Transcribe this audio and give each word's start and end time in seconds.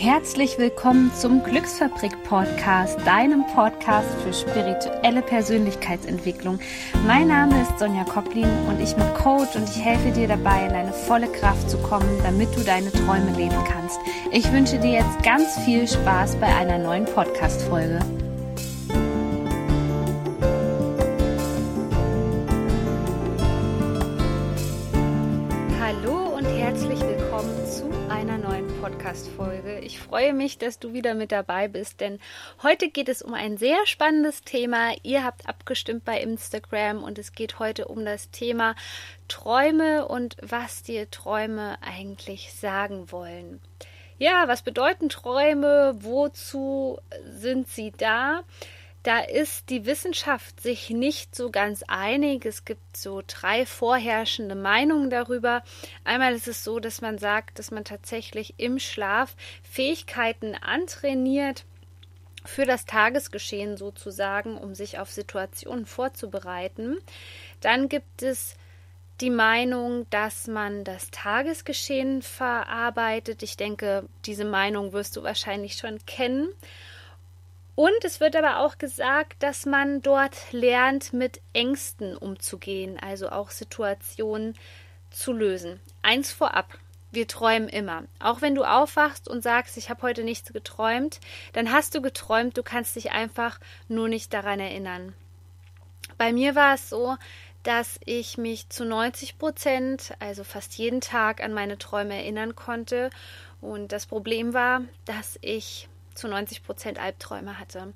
Herzlich 0.00 0.58
willkommen 0.58 1.12
zum 1.12 1.42
Glücksfabrik 1.42 2.22
Podcast, 2.22 3.04
deinem 3.04 3.44
Podcast 3.52 4.08
für 4.22 4.32
spirituelle 4.32 5.22
Persönlichkeitsentwicklung. 5.22 6.60
Mein 7.04 7.26
Name 7.26 7.60
ist 7.60 7.80
Sonja 7.80 8.04
Koplin 8.04 8.46
und 8.68 8.80
ich 8.80 8.94
bin 8.94 9.12
Coach 9.14 9.56
und 9.56 9.68
ich 9.68 9.84
helfe 9.84 10.12
dir 10.12 10.28
dabei, 10.28 10.66
in 10.66 10.72
deine 10.72 10.92
volle 10.92 11.26
Kraft 11.26 11.68
zu 11.68 11.78
kommen, 11.78 12.20
damit 12.22 12.54
du 12.54 12.60
deine 12.60 12.92
Träume 12.92 13.32
leben 13.36 13.58
kannst. 13.66 13.98
Ich 14.30 14.52
wünsche 14.52 14.78
dir 14.78 14.92
jetzt 14.92 15.20
ganz 15.24 15.58
viel 15.64 15.88
Spaß 15.88 16.36
bei 16.36 16.46
einer 16.46 16.78
neuen 16.78 17.04
Podcast-Folge. 17.04 17.98
Freue 30.28 30.36
mich, 30.36 30.58
dass 30.58 30.78
du 30.78 30.92
wieder 30.92 31.14
mit 31.14 31.32
dabei 31.32 31.68
bist, 31.68 32.00
denn 32.00 32.20
heute 32.62 32.90
geht 32.90 33.08
es 33.08 33.22
um 33.22 33.32
ein 33.32 33.56
sehr 33.56 33.86
spannendes 33.86 34.42
Thema. 34.42 34.92
Ihr 35.02 35.24
habt 35.24 35.48
abgestimmt 35.48 36.04
bei 36.04 36.20
Instagram 36.20 37.02
und 37.02 37.18
es 37.18 37.32
geht 37.32 37.58
heute 37.58 37.86
um 37.88 38.04
das 38.04 38.30
Thema 38.30 38.74
Träume 39.26 40.06
und 40.06 40.36
was 40.42 40.82
dir 40.82 41.10
Träume 41.10 41.78
eigentlich 41.80 42.52
sagen 42.52 43.10
wollen. 43.10 43.58
Ja, 44.18 44.48
was 44.48 44.60
bedeuten 44.60 45.08
Träume? 45.08 45.96
Wozu 46.00 46.98
sind 47.24 47.68
sie 47.68 47.90
da? 47.96 48.42
Da 49.02 49.20
ist 49.20 49.70
die 49.70 49.86
Wissenschaft 49.86 50.60
sich 50.60 50.90
nicht 50.90 51.34
so 51.34 51.50
ganz 51.50 51.82
einig. 51.86 52.44
Es 52.44 52.64
gibt 52.64 52.96
so 52.96 53.22
drei 53.26 53.64
vorherrschende 53.64 54.54
Meinungen 54.54 55.10
darüber. 55.10 55.62
Einmal 56.04 56.34
ist 56.34 56.48
es 56.48 56.64
so, 56.64 56.80
dass 56.80 57.00
man 57.00 57.18
sagt, 57.18 57.58
dass 57.58 57.70
man 57.70 57.84
tatsächlich 57.84 58.54
im 58.58 58.78
Schlaf 58.78 59.36
Fähigkeiten 59.62 60.54
antrainiert, 60.54 61.64
für 62.44 62.64
das 62.64 62.86
Tagesgeschehen 62.86 63.76
sozusagen, 63.76 64.56
um 64.56 64.74
sich 64.74 64.98
auf 64.98 65.10
Situationen 65.10 65.86
vorzubereiten. 65.86 66.98
Dann 67.60 67.88
gibt 67.88 68.22
es 68.22 68.56
die 69.20 69.30
Meinung, 69.30 70.08
dass 70.10 70.46
man 70.46 70.84
das 70.84 71.10
Tagesgeschehen 71.10 72.22
verarbeitet. 72.22 73.42
Ich 73.42 73.56
denke, 73.56 74.08
diese 74.24 74.44
Meinung 74.44 74.92
wirst 74.92 75.16
du 75.16 75.22
wahrscheinlich 75.22 75.74
schon 75.74 75.98
kennen. 76.06 76.48
Und 77.78 78.04
es 78.04 78.18
wird 78.18 78.34
aber 78.34 78.58
auch 78.58 78.76
gesagt, 78.76 79.40
dass 79.40 79.64
man 79.64 80.02
dort 80.02 80.34
lernt, 80.50 81.12
mit 81.12 81.40
Ängsten 81.52 82.16
umzugehen, 82.16 82.98
also 82.98 83.28
auch 83.28 83.50
Situationen 83.50 84.56
zu 85.10 85.32
lösen. 85.32 85.78
Eins 86.02 86.32
vorab. 86.32 86.76
Wir 87.12 87.28
träumen 87.28 87.68
immer. 87.68 88.02
Auch 88.18 88.42
wenn 88.42 88.56
du 88.56 88.64
aufwachst 88.64 89.28
und 89.28 89.44
sagst, 89.44 89.76
ich 89.76 89.90
habe 89.90 90.02
heute 90.02 90.24
nichts 90.24 90.52
geträumt, 90.52 91.20
dann 91.52 91.70
hast 91.70 91.94
du 91.94 92.02
geträumt, 92.02 92.56
du 92.56 92.64
kannst 92.64 92.96
dich 92.96 93.12
einfach 93.12 93.60
nur 93.86 94.08
nicht 94.08 94.34
daran 94.34 94.58
erinnern. 94.58 95.14
Bei 96.16 96.32
mir 96.32 96.56
war 96.56 96.74
es 96.74 96.90
so, 96.90 97.16
dass 97.62 98.00
ich 98.04 98.38
mich 98.38 98.68
zu 98.70 98.86
90 98.86 99.38
Prozent, 99.38 100.14
also 100.18 100.42
fast 100.42 100.76
jeden 100.78 101.00
Tag, 101.00 101.40
an 101.40 101.52
meine 101.52 101.78
Träume 101.78 102.16
erinnern 102.16 102.56
konnte. 102.56 103.10
Und 103.60 103.92
das 103.92 104.06
Problem 104.06 104.52
war, 104.52 104.80
dass 105.04 105.38
ich 105.42 105.88
zu 106.18 106.28
90 106.28 106.62
Prozent 106.62 106.98
Albträume 106.98 107.58
hatte. 107.58 107.94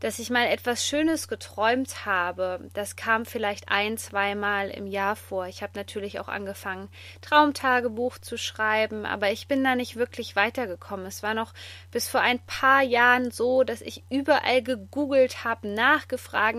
Dass 0.00 0.18
ich 0.18 0.30
mal 0.30 0.46
etwas 0.46 0.84
Schönes 0.84 1.28
geträumt 1.28 2.06
habe, 2.06 2.68
das 2.74 2.96
kam 2.96 3.24
vielleicht 3.24 3.68
ein, 3.68 3.96
zweimal 3.98 4.68
im 4.68 4.88
Jahr 4.88 5.14
vor. 5.14 5.46
Ich 5.46 5.62
habe 5.62 5.74
natürlich 5.76 6.18
auch 6.18 6.26
angefangen, 6.26 6.88
Traumtagebuch 7.20 8.18
zu 8.18 8.36
schreiben, 8.36 9.06
aber 9.06 9.30
ich 9.30 9.46
bin 9.46 9.62
da 9.62 9.76
nicht 9.76 9.94
wirklich 9.94 10.34
weitergekommen. 10.34 11.06
Es 11.06 11.22
war 11.22 11.34
noch 11.34 11.54
bis 11.92 12.08
vor 12.08 12.20
ein 12.20 12.40
paar 12.40 12.82
Jahren 12.82 13.30
so, 13.30 13.62
dass 13.62 13.80
ich 13.80 14.02
überall 14.10 14.60
gegoogelt 14.64 15.44
habe, 15.44 15.68
nachgefragt, 15.68 16.58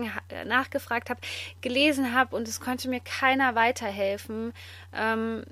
habe, 1.10 1.20
gelesen 1.60 2.14
habe 2.14 2.34
und 2.34 2.48
es 2.48 2.60
konnte 2.60 2.88
mir 2.88 3.00
keiner 3.00 3.54
weiterhelfen. 3.54 4.54
Ähm, 4.94 5.44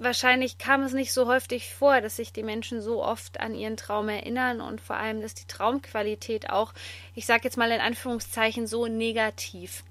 wahrscheinlich 0.00 0.58
kam 0.58 0.82
es 0.82 0.92
nicht 0.92 1.12
so 1.12 1.26
häufig 1.26 1.72
vor, 1.72 2.00
dass 2.00 2.16
sich 2.16 2.32
die 2.32 2.42
Menschen 2.42 2.80
so 2.80 3.04
oft 3.04 3.40
an 3.40 3.54
ihren 3.54 3.76
Traum 3.76 4.08
erinnern 4.08 4.60
und 4.60 4.80
vor 4.80 4.96
allem, 4.96 5.20
dass 5.20 5.34
die 5.34 5.46
Traumqualität 5.46 6.50
auch, 6.50 6.72
ich 7.14 7.26
sage 7.26 7.44
jetzt 7.44 7.56
mal 7.56 7.70
in 7.70 7.80
Anführungszeichen, 7.80 8.66
so 8.66 8.86
negativ 8.86 9.84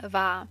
war. 0.00 0.46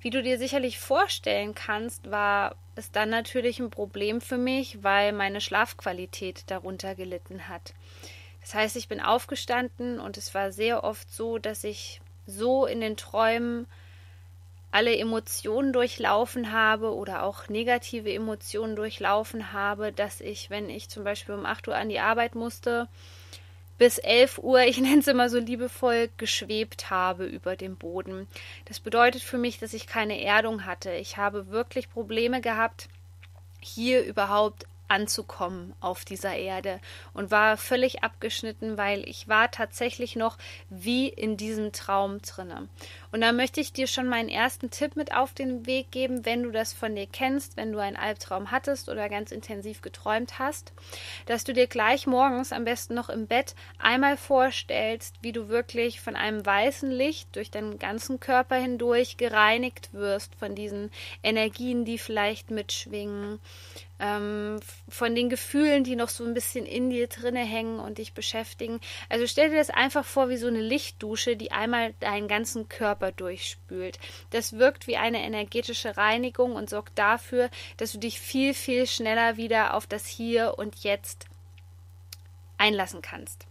Wie 0.00 0.10
du 0.10 0.22
dir 0.22 0.38
sicherlich 0.38 0.78
vorstellen 0.78 1.54
kannst, 1.54 2.10
war 2.10 2.54
es 2.76 2.92
dann 2.92 3.10
natürlich 3.10 3.58
ein 3.58 3.70
Problem 3.70 4.20
für 4.20 4.38
mich, 4.38 4.82
weil 4.82 5.12
meine 5.12 5.40
Schlafqualität 5.40 6.44
darunter 6.48 6.94
gelitten 6.94 7.48
hat. 7.48 7.74
Das 8.40 8.54
heißt, 8.54 8.76
ich 8.76 8.86
bin 8.86 9.00
aufgestanden 9.00 9.98
und 9.98 10.16
es 10.16 10.32
war 10.32 10.52
sehr 10.52 10.84
oft 10.84 11.12
so, 11.12 11.38
dass 11.38 11.64
ich 11.64 12.00
so 12.26 12.66
in 12.66 12.80
den 12.80 12.96
Träumen 12.96 13.66
alle 14.76 14.94
Emotionen 14.94 15.72
durchlaufen 15.72 16.52
habe 16.52 16.94
oder 16.94 17.22
auch 17.22 17.48
negative 17.48 18.12
Emotionen 18.12 18.76
durchlaufen 18.76 19.54
habe, 19.54 19.90
dass 19.90 20.20
ich, 20.20 20.50
wenn 20.50 20.68
ich 20.68 20.90
zum 20.90 21.02
Beispiel 21.02 21.34
um 21.34 21.46
8 21.46 21.68
Uhr 21.68 21.76
an 21.76 21.88
die 21.88 21.98
Arbeit 21.98 22.34
musste, 22.34 22.86
bis 23.78 23.96
11 23.96 24.36
Uhr, 24.36 24.60
ich 24.66 24.76
nenne 24.76 24.98
es 24.98 25.06
immer 25.06 25.30
so 25.30 25.38
liebevoll, 25.38 26.10
geschwebt 26.18 26.90
habe 26.90 27.24
über 27.24 27.56
dem 27.56 27.76
Boden. 27.76 28.28
Das 28.66 28.78
bedeutet 28.78 29.22
für 29.22 29.38
mich, 29.38 29.58
dass 29.58 29.72
ich 29.72 29.86
keine 29.86 30.22
Erdung 30.22 30.66
hatte. 30.66 30.92
Ich 30.92 31.16
habe 31.16 31.48
wirklich 31.48 31.88
Probleme 31.88 32.42
gehabt, 32.42 32.90
hier 33.60 34.04
überhaupt 34.04 34.66
anzukommen 34.88 35.74
auf 35.80 36.04
dieser 36.04 36.34
Erde 36.34 36.80
und 37.12 37.30
war 37.30 37.56
völlig 37.56 38.02
abgeschnitten, 38.02 38.76
weil 38.76 39.08
ich 39.08 39.28
war 39.28 39.50
tatsächlich 39.50 40.16
noch 40.16 40.38
wie 40.68 41.08
in 41.08 41.36
diesem 41.36 41.72
Traum 41.72 42.20
drinne. 42.22 42.68
Und 43.12 43.20
da 43.20 43.32
möchte 43.32 43.60
ich 43.60 43.72
dir 43.72 43.86
schon 43.86 44.08
meinen 44.08 44.28
ersten 44.28 44.70
Tipp 44.70 44.96
mit 44.96 45.14
auf 45.14 45.32
den 45.32 45.66
Weg 45.66 45.90
geben, 45.90 46.24
wenn 46.26 46.42
du 46.42 46.50
das 46.50 46.72
von 46.72 46.94
dir 46.94 47.06
kennst, 47.06 47.56
wenn 47.56 47.72
du 47.72 47.78
einen 47.78 47.96
Albtraum 47.96 48.50
hattest 48.50 48.88
oder 48.88 49.08
ganz 49.08 49.32
intensiv 49.32 49.80
geträumt 49.80 50.38
hast, 50.38 50.72
dass 51.26 51.44
du 51.44 51.52
dir 51.52 51.66
gleich 51.66 52.06
morgens 52.06 52.52
am 52.52 52.64
besten 52.64 52.94
noch 52.94 53.08
im 53.08 53.26
Bett 53.26 53.54
einmal 53.78 54.16
vorstellst, 54.16 55.16
wie 55.22 55.32
du 55.32 55.48
wirklich 55.48 56.00
von 56.00 56.16
einem 56.16 56.44
weißen 56.44 56.90
Licht 56.90 57.34
durch 57.36 57.50
deinen 57.50 57.78
ganzen 57.78 58.20
Körper 58.20 58.56
hindurch 58.56 59.16
gereinigt 59.16 59.94
wirst 59.94 60.34
von 60.34 60.54
diesen 60.54 60.90
Energien, 61.22 61.84
die 61.84 61.98
vielleicht 61.98 62.50
mitschwingen, 62.50 63.40
ähm, 63.98 64.60
von 64.88 65.14
den 65.14 65.28
Gefühlen, 65.28 65.84
die 65.84 65.96
noch 65.96 66.08
so 66.08 66.24
ein 66.24 66.34
bisschen 66.34 66.66
in 66.66 66.90
dir 66.90 67.08
drinne 67.08 67.44
hängen 67.44 67.78
und 67.78 67.98
dich 67.98 68.12
beschäftigen. 68.12 68.80
Also 69.08 69.26
stell 69.26 69.50
dir 69.50 69.56
das 69.56 69.70
einfach 69.70 70.04
vor 70.04 70.28
wie 70.28 70.36
so 70.36 70.46
eine 70.48 70.60
Lichtdusche, 70.60 71.36
die 71.36 71.52
einmal 71.52 71.94
deinen 72.00 72.28
ganzen 72.28 72.68
Körper 72.68 73.12
durchspült. 73.12 73.98
Das 74.30 74.58
wirkt 74.58 74.86
wie 74.86 74.96
eine 74.96 75.22
energetische 75.22 75.96
Reinigung 75.96 76.54
und 76.54 76.70
sorgt 76.70 76.98
dafür, 76.98 77.50
dass 77.76 77.92
du 77.92 77.98
dich 77.98 78.20
viel, 78.20 78.54
viel 78.54 78.86
schneller 78.86 79.36
wieder 79.36 79.74
auf 79.74 79.86
das 79.86 80.06
Hier 80.06 80.54
und 80.58 80.76
Jetzt 80.76 81.26
einlassen 82.58 83.02
kannst. 83.02 83.46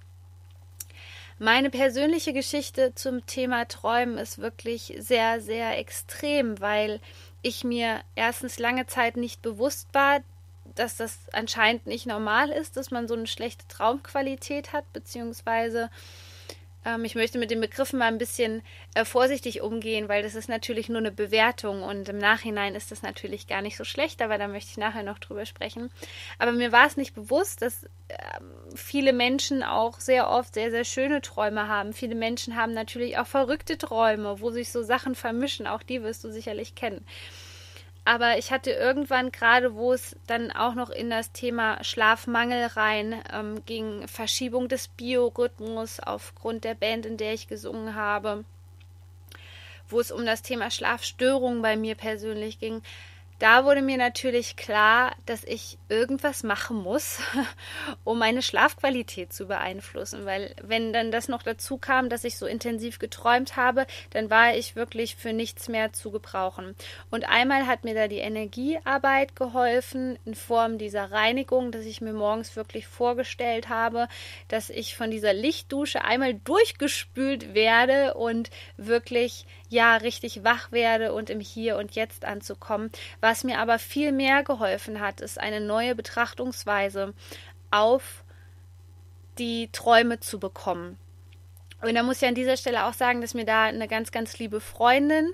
Meine 1.38 1.70
persönliche 1.70 2.32
Geschichte 2.32 2.96
zum 2.96 3.26
Thema 3.26 3.66
Träumen 3.66 4.18
ist 4.18 4.38
wirklich 4.38 4.96
sehr, 5.00 5.42
sehr 5.42 5.78
extrem, 5.78 6.62
weil 6.62 7.02
ich 7.42 7.66
mir 7.66 8.02
erstens 8.16 8.58
lange 8.58 8.88
Zeit 8.88 9.18
nicht 9.18 9.42
bewusst 9.42 9.90
war, 9.92 10.22
dass 10.75 10.97
das 10.97 11.19
anscheinend 11.31 11.88
nicht 11.88 12.06
normal 12.06 12.50
ist, 12.50 12.78
dass 12.78 12.91
man 12.91 13.08
so 13.08 13.16
eine 13.16 13.28
schlechte 13.28 13.68
Traumqualität 13.68 14.74
hat, 14.74 14.91
beziehungsweise 14.94 15.90
ähm, 16.86 17.03
ich 17.03 17.16
möchte 17.16 17.40
mit 17.40 17.52
den 17.52 17.59
Begriffen 17.59 18.00
mal 18.00 18.08
ein 18.08 18.18
bisschen 18.18 18.62
äh, 18.94 19.03
vorsichtig 19.03 19.62
umgehen, 19.62 20.08
weil 20.08 20.24
das 20.24 20.35
ist 20.35 20.47
natürlich 20.47 20.88
nur 20.88 21.00
eine 21.00 21.12
Bewertung 21.12 21.84
und 21.84 22.08
im 22.08 22.18
Nachhinein 22.18 22.75
ist 22.75 22.91
das 22.91 23.02
natürlich 23.02 23.47
gar 23.47 23.62
nicht 23.62 23.76
so 23.76 23.84
schlecht, 23.84 24.22
aber 24.22 24.38
da 24.38 24.47
möchte 24.47 24.72
ich 24.72 24.78
nachher 24.78 25.03
noch 25.03 25.20
drüber 25.20 25.46
sprechen. 25.46 25.91
Aber 26.38 26.52
mir 26.52 26.72
war 26.72 26.85
es 26.85 26.96
nicht 26.96 27.16
bewusst, 27.16 27.61
dass 27.61 27.84
äh, 28.08 28.17
viele 28.76 29.11
Menschen 29.11 29.64
auch 29.64 30.00
sehr 30.00 30.29
oft 30.29 30.53
sehr, 30.53 30.72
sehr 30.72 30.85
schöne 30.85 31.22
Träume 31.22 31.67
haben. 31.67 31.94
Viele 31.94 32.16
Menschen 32.16 32.55
haben 32.55 32.73
natürlich 32.73 33.17
auch 33.17 33.28
verrückte 33.28 33.78
Träume, 33.78 34.40
wo 34.40 34.52
sich 34.52 34.72
so 34.72 34.84
Sachen 34.84 35.16
vermischen, 35.16 35.67
auch 35.67 35.84
die 35.84 36.03
wirst 36.03 36.23
du 36.23 36.32
sicherlich 36.32 36.76
kennen. 36.76 37.05
Aber 38.07 38.37
ich 38.37 38.52
hatte 38.52 38.69
irgendwann 38.69 39.31
gerade, 39.31 39.73
wo 39.73 39.91
es 39.91 40.16
dann 40.28 40.52
auch 40.52 40.75
noch 40.75 40.91
in 40.91 41.09
das 41.09 41.31
Thema 41.31 41.84
Schlafmangel 41.84 42.67
rein 42.67 43.22
ähm, 43.34 43.66
ging, 43.66 44.07
Verschiebung 44.07 44.69
des 44.69 44.87
Biorhythmus 44.90 45.99
aufgrund 45.99 46.63
der 46.63 46.75
Band, 46.75 47.07
in 47.07 47.17
der 47.17 47.34
ich 47.34 47.47
gesungen 47.47 47.96
habe, 47.96 48.46
wo 49.90 49.99
es 49.99 50.11
um 50.11 50.23
das 50.23 50.43
Thema 50.43 50.69
Schlafstörungen 50.69 51.63
bei 51.63 51.75
mir 51.78 51.96
persönlich 51.96 52.59
ging, 52.59 52.84
da 53.40 53.66
wurde 53.66 53.82
mir 53.82 53.97
natürlich 53.97 54.55
klar, 54.55 55.14
dass 55.26 55.43
ich 55.43 55.78
irgendwas 55.90 56.43
machen 56.43 56.78
muss, 56.78 57.20
um 58.05 58.17
meine 58.17 58.41
Schlafqualität 58.41 59.34
zu 59.34 59.47
beeinflussen. 59.47 60.26
Weil 60.26 60.55
wenn 60.61 60.93
dann 60.93 61.11
das 61.11 61.28
noch 61.28 61.43
dazu 61.43 61.78
kam, 61.78 62.08
dass 62.09 62.23
ich 62.23 62.37
so 62.37 62.46
intensiv 62.46 62.97
geträumt 62.97 63.58
habe, 63.58 63.87
dann 64.11 64.29
war 64.29 64.55
ich 64.55 64.76
wirklich 64.76 65.17
für 65.17 65.34
nichts 65.34 65.67
mehr 65.67 65.91
zu 65.91 66.11
gebrauchen. 66.11 66.76
Und 67.11 67.28
einmal 67.28 67.67
hat 67.67 67.84
mir 67.84 67.93
da 67.93 68.08
die 68.08 68.20
Energiearbeit 68.20 69.35
geholfen 69.35 70.17
in 70.23 70.35
Form 70.35 70.78
dieser 70.78 71.11
Reinigung, 71.11 71.72
dass 71.72 71.85
ich 71.85 71.99
mir 71.99 72.14
morgens 72.14 72.55
wirklich 72.55 72.88
vorgestellt 72.88 73.67
habe, 73.67 74.08
dass 74.47 74.70
ich 74.70 74.96
von 74.96 75.11
dieser 75.11 75.34
Lichtdusche 75.34 76.03
einmal 76.05 76.35
durchgespült 76.35 77.53
werde 77.53 78.14
und 78.14 78.49
wirklich 78.78 79.46
ja 79.70 79.97
richtig 79.97 80.44
wach 80.44 80.72
werde 80.72 81.14
und 81.14 81.29
im 81.29 81.40
Hier 81.40 81.78
und 81.78 81.96
Jetzt 81.96 82.26
anzukommen 82.26 82.91
was 83.22 83.44
mir 83.44 83.59
aber 83.59 83.79
viel 83.79 84.12
mehr 84.12 84.44
geholfen 84.44 85.00
hat, 85.00 85.22
ist 85.22 85.40
eine 85.40 85.59
neue 85.59 85.96
Betrachtungsweise 85.96 87.14
auf 87.72 88.23
die 89.38 89.70
Träume 89.72 90.20
zu 90.20 90.40
bekommen. 90.40 90.97
Und 91.82 91.96
da 91.96 92.03
muss 92.03 92.22
ich 92.22 92.28
an 92.28 92.35
dieser 92.35 92.58
Stelle 92.58 92.85
auch 92.85 92.94
sagen, 92.94 93.22
dass 93.22 93.34
mir 93.34 93.46
da 93.46 93.64
eine 93.64 93.88
ganz, 93.88 94.12
ganz 94.12 94.40
liebe 94.40 94.62
Freundin 94.62 95.34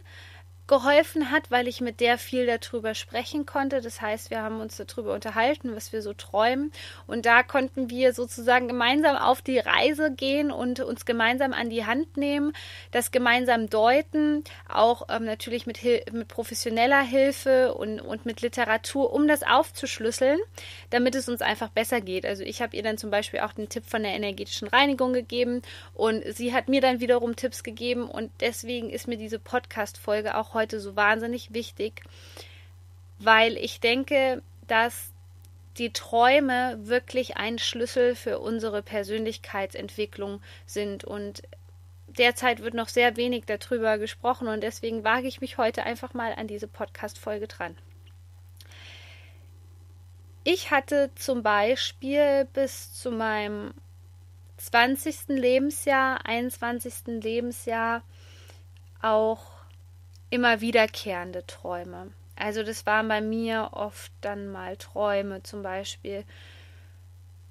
geholfen 0.71 1.31
hat, 1.31 1.51
weil 1.51 1.68
ich 1.68 1.81
mit 1.81 2.00
der 2.00 2.18
viel 2.18 2.45
darüber 2.45 2.95
sprechen 2.95 3.45
konnte. 3.45 3.81
Das 3.81 4.00
heißt, 4.00 4.29
wir 4.29 4.41
haben 4.41 4.62
uns 4.62 4.77
darüber 4.77 5.13
unterhalten, 5.13 5.75
was 5.75 5.91
wir 5.91 6.01
so 6.01 6.13
träumen. 6.13 6.71
Und 7.07 7.25
da 7.25 7.44
konnten 7.44 7.89
wir 7.89 8.13
sozusagen 8.13 8.69
gemeinsam 8.69 9.18
auf 9.18 9.41
die 9.41 9.59
Reise 9.59 10.12
gehen 10.12 10.50
und 10.50 10.79
uns 10.79 11.03
gemeinsam 11.03 11.51
an 11.51 11.69
die 11.69 11.85
Hand 11.85 12.15
nehmen, 12.15 12.53
das 12.91 13.12
gemeinsam 13.12 13.69
deuten, 13.69 14.45
auch 14.69 15.09
ähm, 15.09 15.25
natürlich 15.25 15.65
mit, 15.65 15.83
mit 15.83 16.29
professioneller 16.29 17.01
Hilfe 17.01 17.73
und, 17.73 18.00
und 18.00 18.25
mit 18.25 18.41
Literatur, 18.41 19.12
um 19.12 19.27
das 19.27 19.44
aufzuschlüsseln, 19.44 20.39
damit 20.89 21.15
es 21.15 21.27
uns 21.27 21.41
einfach 21.41 21.68
besser 21.68 22.00
geht. 22.00 22.25
Also 22.25 22.44
ich 22.44 22.62
habe 22.62 22.77
ihr 22.77 22.83
dann 22.83 22.97
zum 22.97 23.12
Beispiel 23.12 23.41
auch 23.41 23.51
den 23.51 23.68
Tipp 23.68 23.83
von 23.85 24.03
der 24.03 24.13
energetischen 24.13 24.69
Reinigung 24.69 25.12
gegeben 25.12 25.63
und 25.94 26.23
sie 26.33 26.53
hat 26.53 26.69
mir 26.69 26.79
dann 26.79 27.01
wiederum 27.01 27.35
Tipps 27.35 27.62
gegeben 27.62 28.09
und 28.09 28.31
deswegen 28.39 28.89
ist 28.89 29.09
mir 29.09 29.18
diese 29.18 29.38
Podcast-Folge 29.38 30.38
auch 30.38 30.53
heute 30.53 30.61
heute 30.62 30.80
so 30.80 30.96
wahnsinnig 30.96 31.54
wichtig, 31.54 32.04
weil 33.19 33.58
ich 33.58 33.80
denke, 33.80 34.42
dass 34.68 35.12
die 35.78 35.92
Träume 35.92 36.78
wirklich 36.81 37.38
ein 37.38 37.58
Schlüssel 37.58 38.16
für 38.16 38.40
unsere 38.40 38.84
Persönlichkeitsentwicklung 38.84 40.42
sind 40.66 41.04
und 41.04 41.42
derzeit 42.08 42.62
wird 42.62 42.74
noch 42.74 42.90
sehr 42.90 43.16
wenig 43.16 43.46
darüber 43.46 43.98
gesprochen 43.98 44.48
und 44.48 44.62
deswegen 44.62 45.04
wage 45.04 45.28
ich 45.28 45.42
mich 45.42 45.58
heute 45.58 45.84
einfach 45.84 46.13
mal 46.13 46.34
an 46.34 46.48
diese 46.48 46.68
Podcast-Folge 46.68 47.48
dran. 47.48 47.75
Ich 50.44 50.72
hatte 50.72 51.10
zum 51.16 51.42
Beispiel 51.44 52.48
bis 52.54 52.94
zu 52.94 53.12
meinem 53.12 53.74
20. 54.57 55.30
Lebensjahr, 55.30 56.25
21. 56.25 57.22
Lebensjahr 57.24 58.04
auch 59.02 59.50
immer 60.31 60.62
wiederkehrende 60.62 61.45
Träume. 61.45 62.12
Also 62.36 62.63
das 62.63 62.88
waren 62.88 63.07
bei 63.07 63.22
mir 63.22 63.69
oft 63.74 64.12
dann 64.22 64.51
mal 64.51 64.75
Träume, 64.78 65.44
zum 65.44 65.62
Beispiel 65.62 66.24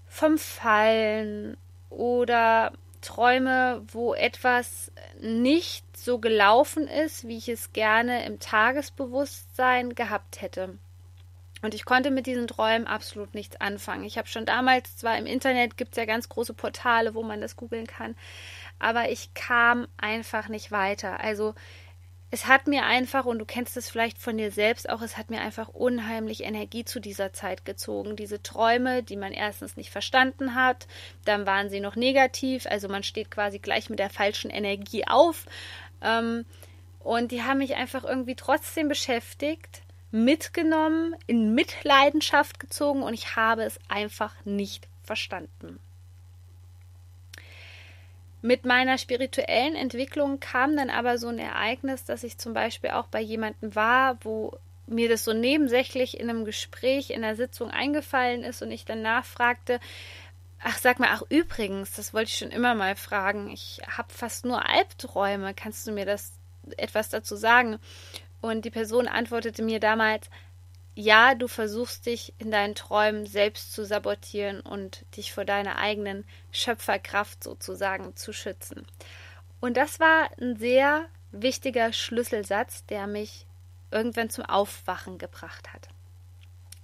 vom 0.08 0.36
Fallen 0.36 1.56
oder 1.90 2.72
Träume, 3.00 3.82
wo 3.92 4.14
etwas 4.14 4.90
nicht 5.20 5.84
so 5.96 6.18
gelaufen 6.18 6.88
ist, 6.88 7.26
wie 7.28 7.38
ich 7.38 7.48
es 7.48 7.72
gerne 7.72 8.24
im 8.26 8.40
Tagesbewusstsein 8.40 9.94
gehabt 9.94 10.42
hätte. 10.42 10.76
Und 11.62 11.74
ich 11.74 11.84
konnte 11.84 12.10
mit 12.10 12.26
diesen 12.26 12.48
Träumen 12.48 12.86
absolut 12.86 13.34
nichts 13.34 13.60
anfangen. 13.60 14.04
Ich 14.04 14.16
habe 14.16 14.28
schon 14.28 14.46
damals, 14.46 14.96
zwar 14.96 15.18
im 15.18 15.26
Internet 15.26 15.76
gibt 15.76 15.92
es 15.92 15.98
ja 15.98 16.06
ganz 16.06 16.28
große 16.28 16.54
Portale, 16.54 17.14
wo 17.14 17.22
man 17.22 17.40
das 17.40 17.56
googeln 17.56 17.86
kann, 17.86 18.16
aber 18.78 19.10
ich 19.10 19.34
kam 19.34 19.86
einfach 19.98 20.48
nicht 20.48 20.72
weiter. 20.72 21.20
Also 21.20 21.54
es 22.32 22.46
hat 22.46 22.68
mir 22.68 22.84
einfach, 22.84 23.24
und 23.24 23.40
du 23.40 23.44
kennst 23.44 23.76
es 23.76 23.90
vielleicht 23.90 24.18
von 24.18 24.38
dir 24.38 24.52
selbst 24.52 24.88
auch, 24.88 25.02
es 25.02 25.16
hat 25.16 25.30
mir 25.30 25.40
einfach 25.40 25.68
unheimlich 25.68 26.44
Energie 26.44 26.84
zu 26.84 27.00
dieser 27.00 27.32
Zeit 27.32 27.64
gezogen. 27.64 28.14
Diese 28.14 28.40
Träume, 28.40 29.02
die 29.02 29.16
man 29.16 29.32
erstens 29.32 29.76
nicht 29.76 29.90
verstanden 29.90 30.54
hat, 30.54 30.86
dann 31.24 31.44
waren 31.44 31.70
sie 31.70 31.80
noch 31.80 31.96
negativ, 31.96 32.66
also 32.66 32.88
man 32.88 33.02
steht 33.02 33.32
quasi 33.32 33.58
gleich 33.58 33.90
mit 33.90 33.98
der 33.98 34.10
falschen 34.10 34.50
Energie 34.50 35.06
auf. 35.08 35.46
Ähm, 36.02 36.44
und 37.00 37.32
die 37.32 37.42
haben 37.42 37.58
mich 37.58 37.74
einfach 37.74 38.04
irgendwie 38.04 38.36
trotzdem 38.36 38.88
beschäftigt, 38.88 39.82
mitgenommen, 40.12 41.16
in 41.26 41.54
Mitleidenschaft 41.54 42.60
gezogen 42.60 43.02
und 43.02 43.14
ich 43.14 43.34
habe 43.34 43.64
es 43.64 43.78
einfach 43.88 44.34
nicht 44.44 44.86
verstanden. 45.02 45.80
Mit 48.42 48.64
meiner 48.64 48.96
spirituellen 48.96 49.76
Entwicklung 49.76 50.40
kam 50.40 50.76
dann 50.76 50.90
aber 50.90 51.18
so 51.18 51.28
ein 51.28 51.38
Ereignis, 51.38 52.04
dass 52.04 52.24
ich 52.24 52.38
zum 52.38 52.54
Beispiel 52.54 52.90
auch 52.90 53.06
bei 53.06 53.20
jemandem 53.20 53.74
war, 53.74 54.18
wo 54.22 54.58
mir 54.86 55.08
das 55.08 55.24
so 55.24 55.32
nebensächlich 55.32 56.18
in 56.18 56.28
einem 56.28 56.44
Gespräch, 56.44 57.10
in 57.10 57.22
einer 57.22 57.36
Sitzung 57.36 57.70
eingefallen 57.70 58.42
ist 58.42 58.62
und 58.62 58.70
ich 58.70 58.84
dann 58.84 59.02
nachfragte, 59.02 59.78
ach 60.62 60.78
sag 60.78 60.98
mal, 60.98 61.10
ach 61.10 61.22
übrigens, 61.28 61.92
das 61.92 62.12
wollte 62.12 62.30
ich 62.30 62.38
schon 62.38 62.50
immer 62.50 62.74
mal 62.74 62.96
fragen, 62.96 63.50
ich 63.50 63.80
habe 63.86 64.12
fast 64.12 64.44
nur 64.44 64.68
Albträume, 64.68 65.54
kannst 65.54 65.86
du 65.86 65.92
mir 65.92 66.06
das 66.06 66.32
etwas 66.76 67.08
dazu 67.08 67.36
sagen? 67.36 67.78
Und 68.40 68.64
die 68.64 68.70
Person 68.70 69.06
antwortete 69.06 69.62
mir 69.62 69.80
damals, 69.80 70.28
ja, 70.94 71.34
du 71.34 71.48
versuchst 71.48 72.06
dich 72.06 72.34
in 72.38 72.50
deinen 72.50 72.74
Träumen 72.74 73.26
selbst 73.26 73.72
zu 73.72 73.84
sabotieren 73.84 74.60
und 74.60 75.04
dich 75.16 75.32
vor 75.32 75.44
deiner 75.44 75.76
eigenen 75.76 76.24
Schöpferkraft 76.52 77.44
sozusagen 77.44 78.16
zu 78.16 78.32
schützen. 78.32 78.86
Und 79.60 79.76
das 79.76 80.00
war 80.00 80.30
ein 80.40 80.56
sehr 80.56 81.06
wichtiger 81.32 81.92
Schlüsselsatz, 81.92 82.84
der 82.86 83.06
mich 83.06 83.46
irgendwann 83.90 84.30
zum 84.30 84.44
Aufwachen 84.44 85.18
gebracht 85.18 85.72
hat. 85.72 85.88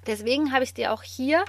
Deswegen 0.06 0.52
habe 0.52 0.64
ich 0.64 0.74
dir 0.74 0.92
auch 0.92 1.02
hier 1.02 1.44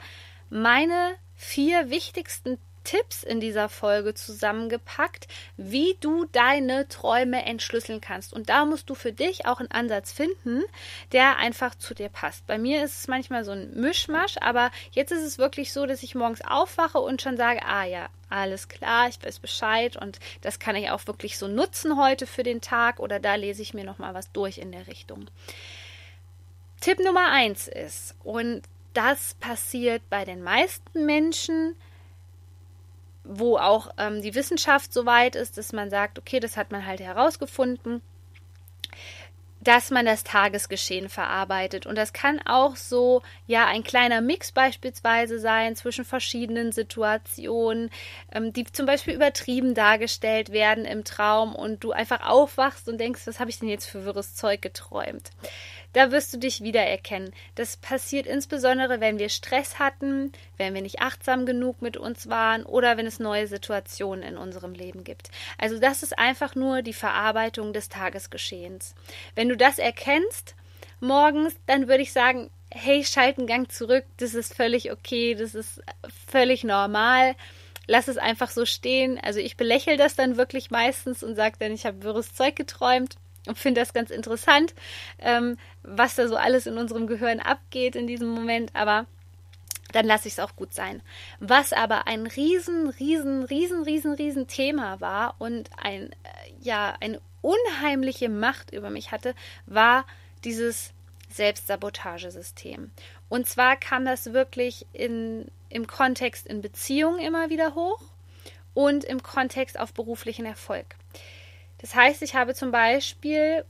meine 0.49 1.15
vier 1.35 1.89
wichtigsten 1.89 2.57
Tipps 2.87 3.21
in 3.21 3.41
dieser 3.41 3.67
Folge 3.67 4.13
zusammengepackt, 4.13 5.27
wie 5.57 5.97
du 5.99 6.23
deine 6.31 6.87
Träume 6.87 7.43
entschlüsseln 7.43 7.99
kannst. 7.99 8.31
Und 8.31 8.47
da 8.47 8.63
musst 8.63 8.89
du 8.89 8.95
für 8.95 9.11
dich 9.11 9.45
auch 9.45 9.59
einen 9.59 9.71
Ansatz 9.71 10.13
finden, 10.13 10.63
der 11.11 11.35
einfach 11.35 11.75
zu 11.75 11.93
dir 11.93 12.07
passt. 12.07 12.47
Bei 12.47 12.57
mir 12.57 12.85
ist 12.85 13.01
es 13.01 13.07
manchmal 13.09 13.43
so 13.43 13.51
ein 13.51 13.73
Mischmasch, 13.73 14.35
aber 14.39 14.71
jetzt 14.91 15.11
ist 15.11 15.23
es 15.23 15.37
wirklich 15.37 15.73
so, 15.73 15.85
dass 15.85 16.01
ich 16.01 16.15
morgens 16.15 16.39
aufwache 16.39 16.99
und 16.99 17.21
schon 17.21 17.35
sage, 17.35 17.59
ah 17.65 17.83
ja, 17.83 18.07
alles 18.29 18.69
klar, 18.69 19.09
ich 19.09 19.21
weiß 19.21 19.39
Bescheid 19.39 19.97
und 19.97 20.19
das 20.39 20.57
kann 20.57 20.77
ich 20.77 20.89
auch 20.89 21.07
wirklich 21.07 21.37
so 21.37 21.49
nutzen 21.49 22.01
heute 22.01 22.25
für 22.25 22.43
den 22.43 22.61
Tag 22.61 23.01
oder 23.01 23.19
da 23.19 23.35
lese 23.35 23.63
ich 23.63 23.73
mir 23.73 23.83
noch 23.83 23.97
mal 23.97 24.13
was 24.13 24.31
durch 24.31 24.59
in 24.59 24.71
der 24.71 24.87
Richtung. 24.87 25.29
Tipp 26.79 26.99
Nummer 26.99 27.31
eins 27.31 27.67
ist, 27.67 28.15
und 28.23 28.61
das 28.93 29.33
passiert 29.41 30.09
bei 30.09 30.23
den 30.23 30.41
meisten 30.41 31.05
Menschen, 31.05 31.75
wo 33.27 33.57
auch 33.57 33.91
ähm, 33.97 34.21
die 34.21 34.35
Wissenschaft 34.35 34.93
so 34.93 35.05
weit 35.05 35.35
ist, 35.35 35.57
dass 35.57 35.73
man 35.73 35.89
sagt, 35.89 36.19
okay, 36.19 36.39
das 36.39 36.57
hat 36.57 36.71
man 36.71 36.85
halt 36.85 36.99
herausgefunden, 36.99 38.01
dass 39.61 39.91
man 39.91 40.05
das 40.05 40.23
Tagesgeschehen 40.23 41.09
verarbeitet. 41.09 41.85
Und 41.85 41.97
das 41.97 42.13
kann 42.13 42.39
auch 42.45 42.75
so, 42.75 43.21
ja, 43.47 43.65
ein 43.65 43.83
kleiner 43.83 44.21
Mix 44.21 44.51
beispielsweise 44.51 45.39
sein 45.39 45.75
zwischen 45.75 46.05
verschiedenen 46.05 46.71
Situationen, 46.71 47.89
ähm, 48.31 48.53
die 48.53 48.63
zum 48.65 48.85
Beispiel 48.85 49.13
übertrieben 49.13 49.73
dargestellt 49.73 50.51
werden 50.51 50.85
im 50.85 51.03
Traum 51.03 51.53
und 51.55 51.83
du 51.83 51.91
einfach 51.91 52.25
aufwachst 52.25 52.87
und 52.87 52.97
denkst, 52.99 53.25
was 53.25 53.39
habe 53.39 53.49
ich 53.49 53.59
denn 53.59 53.69
jetzt 53.69 53.87
für 53.87 54.05
wirres 54.05 54.35
Zeug 54.35 54.61
geträumt? 54.61 55.31
Da 55.97 56.11
wirst 56.11 56.31
du 56.31 56.37
dich 56.37 56.61
wiedererkennen. 56.61 57.33
Das 57.55 57.75
passiert 57.75 58.27
insbesondere, 58.27 58.99
wenn 58.99 59.17
wir 59.17 59.29
Stress 59.29 59.79
hatten, 59.79 60.31
wenn 60.55 60.75
wir 60.75 60.83
nicht 60.83 60.99
achtsam 60.99 61.47
genug 61.47 61.81
mit 61.81 61.97
uns 61.97 62.29
waren 62.29 62.61
oder 62.61 62.97
wenn 62.97 63.07
es 63.07 63.17
neue 63.17 63.47
Situationen 63.47 64.21
in 64.21 64.37
unserem 64.37 64.75
Leben 64.75 65.03
gibt. 65.03 65.31
Also 65.57 65.79
das 65.79 66.03
ist 66.03 66.19
einfach 66.19 66.53
nur 66.53 66.83
die 66.83 66.93
Verarbeitung 66.93 67.73
des 67.73 67.89
Tagesgeschehens. 67.89 68.93
Wenn 69.33 69.49
du 69.49 69.57
das 69.57 69.79
erkennst 69.79 70.53
morgens, 70.99 71.55
dann 71.65 71.87
würde 71.87 72.03
ich 72.03 72.13
sagen, 72.13 72.51
hey, 72.69 73.03
schalt 73.03 73.39
einen 73.39 73.47
Gang 73.47 73.71
zurück, 73.71 74.05
das 74.17 74.35
ist 74.35 74.53
völlig 74.53 74.91
okay, 74.91 75.33
das 75.33 75.55
ist 75.55 75.81
völlig 76.27 76.63
normal 76.63 77.35
lass 77.89 78.09
es 78.09 78.17
einfach 78.17 78.49
so 78.49 78.65
stehen. 78.65 79.17
Also 79.17 79.39
ich 79.39 79.55
belächle 79.55 79.95
das 79.95 80.17
dann 80.17 80.35
wirklich 80.35 80.71
meistens 80.71 81.23
und 81.23 81.37
sage 81.37 81.55
dann, 81.57 81.71
ich 81.71 81.85
habe 81.85 82.03
wirres 82.03 82.33
Zeug 82.33 82.57
geträumt 82.57 83.15
und 83.47 83.57
finde 83.57 83.81
das 83.81 83.93
ganz 83.93 84.09
interessant, 84.09 84.73
ähm, 85.19 85.57
was 85.83 86.15
da 86.15 86.27
so 86.27 86.35
alles 86.35 86.67
in 86.67 86.77
unserem 86.77 87.07
Gehirn 87.07 87.39
abgeht 87.39 87.95
in 87.95 88.07
diesem 88.07 88.29
Moment, 88.29 88.71
aber 88.75 89.05
dann 89.91 90.05
lasse 90.05 90.27
ich 90.27 90.33
es 90.33 90.39
auch 90.39 90.55
gut 90.55 90.73
sein. 90.73 91.01
Was 91.39 91.73
aber 91.73 92.07
ein 92.07 92.27
riesen, 92.27 92.89
riesen, 92.89 93.43
riesen, 93.43 93.83
riesen, 93.83 94.13
riesen 94.13 94.47
Thema 94.47 94.99
war 94.99 95.35
und 95.39 95.69
ein, 95.77 96.11
äh, 96.11 96.15
ja, 96.61 96.95
eine 96.99 97.21
unheimliche 97.41 98.29
Macht 98.29 98.73
über 98.73 98.89
mich 98.89 99.11
hatte, 99.11 99.33
war 99.65 100.05
dieses 100.43 100.93
Selbstsabotagesystem. 101.29 102.91
Und 103.29 103.47
zwar 103.47 103.75
kam 103.75 104.05
das 104.05 104.33
wirklich 104.33 104.85
in, 104.93 105.49
im 105.69 105.87
Kontext 105.87 106.47
in 106.47 106.61
Beziehungen 106.61 107.19
immer 107.19 107.49
wieder 107.49 107.75
hoch 107.75 108.01
und 108.73 109.03
im 109.03 109.23
Kontext 109.23 109.79
auf 109.79 109.93
beruflichen 109.93 110.45
Erfolg. 110.45 110.95
Das 111.79 111.95
heißt, 111.95 112.21
ich 112.21 112.35
habe 112.35 112.53
zum 112.53 112.71
Beispiel, 112.71 113.65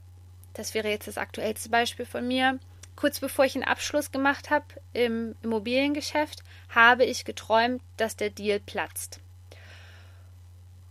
das 0.54 0.74
wäre 0.74 0.88
jetzt 0.88 1.08
das 1.08 1.18
aktuellste 1.18 1.68
Beispiel 1.68 2.06
von 2.06 2.26
mir, 2.26 2.58
kurz 2.96 3.20
bevor 3.20 3.44
ich 3.44 3.54
einen 3.54 3.64
Abschluss 3.64 4.10
gemacht 4.10 4.50
habe 4.50 4.64
im 4.92 5.36
Immobiliengeschäft, 5.42 6.42
habe 6.70 7.04
ich 7.04 7.24
geträumt, 7.24 7.82
dass 7.96 8.16
der 8.16 8.30
Deal 8.30 8.60
platzt. 8.60 9.20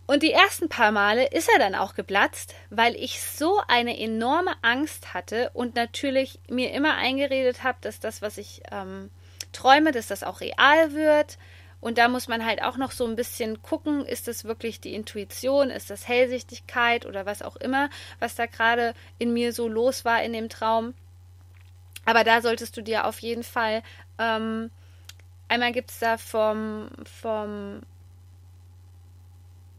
Und 0.06 0.22
die 0.22 0.32
ersten 0.32 0.70
paar 0.70 0.90
Male 0.90 1.26
ist 1.26 1.50
er 1.52 1.58
dann 1.58 1.74
auch 1.74 1.94
geplatzt, 1.94 2.54
weil 2.70 2.96
ich 2.96 3.20
so 3.20 3.60
eine 3.68 4.00
enorme 4.00 4.52
Angst 4.62 5.12
hatte 5.12 5.50
und 5.52 5.74
natürlich 5.74 6.38
mir 6.48 6.72
immer 6.72 6.94
eingeredet 6.94 7.62
habe, 7.62 7.76
dass 7.82 8.00
das, 8.00 8.22
was 8.22 8.38
ich 8.38 8.62
ähm, 8.72 9.10
träume, 9.52 9.92
dass 9.92 10.06
das 10.06 10.22
auch 10.22 10.40
real 10.40 10.94
wird. 10.94 11.36
Und 11.80 11.98
da 11.98 12.08
muss 12.08 12.26
man 12.26 12.44
halt 12.44 12.62
auch 12.62 12.76
noch 12.76 12.90
so 12.90 13.06
ein 13.06 13.16
bisschen 13.16 13.62
gucken, 13.62 14.04
ist 14.04 14.26
das 14.26 14.44
wirklich 14.44 14.80
die 14.80 14.94
Intuition, 14.94 15.70
ist 15.70 15.90
das 15.90 16.08
Hellsichtigkeit 16.08 17.06
oder 17.06 17.24
was 17.24 17.42
auch 17.42 17.56
immer, 17.56 17.88
was 18.18 18.34
da 18.34 18.46
gerade 18.46 18.94
in 19.18 19.32
mir 19.32 19.52
so 19.52 19.68
los 19.68 20.04
war 20.04 20.22
in 20.22 20.32
dem 20.32 20.48
Traum. 20.48 20.94
Aber 22.04 22.24
da 22.24 22.40
solltest 22.40 22.76
du 22.76 22.82
dir 22.82 23.06
auf 23.06 23.20
jeden 23.20 23.44
Fall, 23.44 23.82
ähm, 24.18 24.70
einmal 25.48 25.72
gibt 25.72 25.90
es 25.90 25.98
da 25.98 26.18
vom, 26.18 26.88
vom 27.04 27.82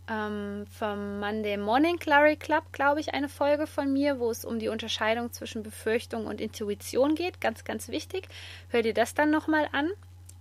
ähm, 0.09 0.65
vom 0.71 1.19
Monday 1.19 1.57
Morning 1.57 1.97
Clary 1.97 2.35
Club, 2.35 2.63
glaube 2.71 2.99
ich, 2.99 3.13
eine 3.13 3.29
Folge 3.29 3.67
von 3.67 3.93
mir, 3.93 4.19
wo 4.19 4.31
es 4.31 4.43
um 4.43 4.59
die 4.59 4.69
Unterscheidung 4.69 5.31
zwischen 5.31 5.63
Befürchtung 5.63 6.25
und 6.25 6.41
Intuition 6.41 7.15
geht. 7.15 7.39
Ganz, 7.41 7.63
ganz 7.63 7.89
wichtig. 7.89 8.27
Hör 8.69 8.81
dir 8.81 8.93
das 8.93 9.13
dann 9.13 9.29
nochmal 9.29 9.69
an. 9.71 9.89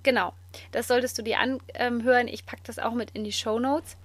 Genau, 0.09 0.33
das 0.73 0.89
solltest 0.89 1.19
du 1.19 1.23
dir 1.23 1.39
anhören. 1.39 2.29
Ich 2.29 2.47
packe 2.47 2.63
das 2.65 2.79
auch 2.79 2.95
mit 2.95 3.11
in 3.11 3.25
die 3.25 3.33
Show 3.33 3.59
Notes. 3.59 3.99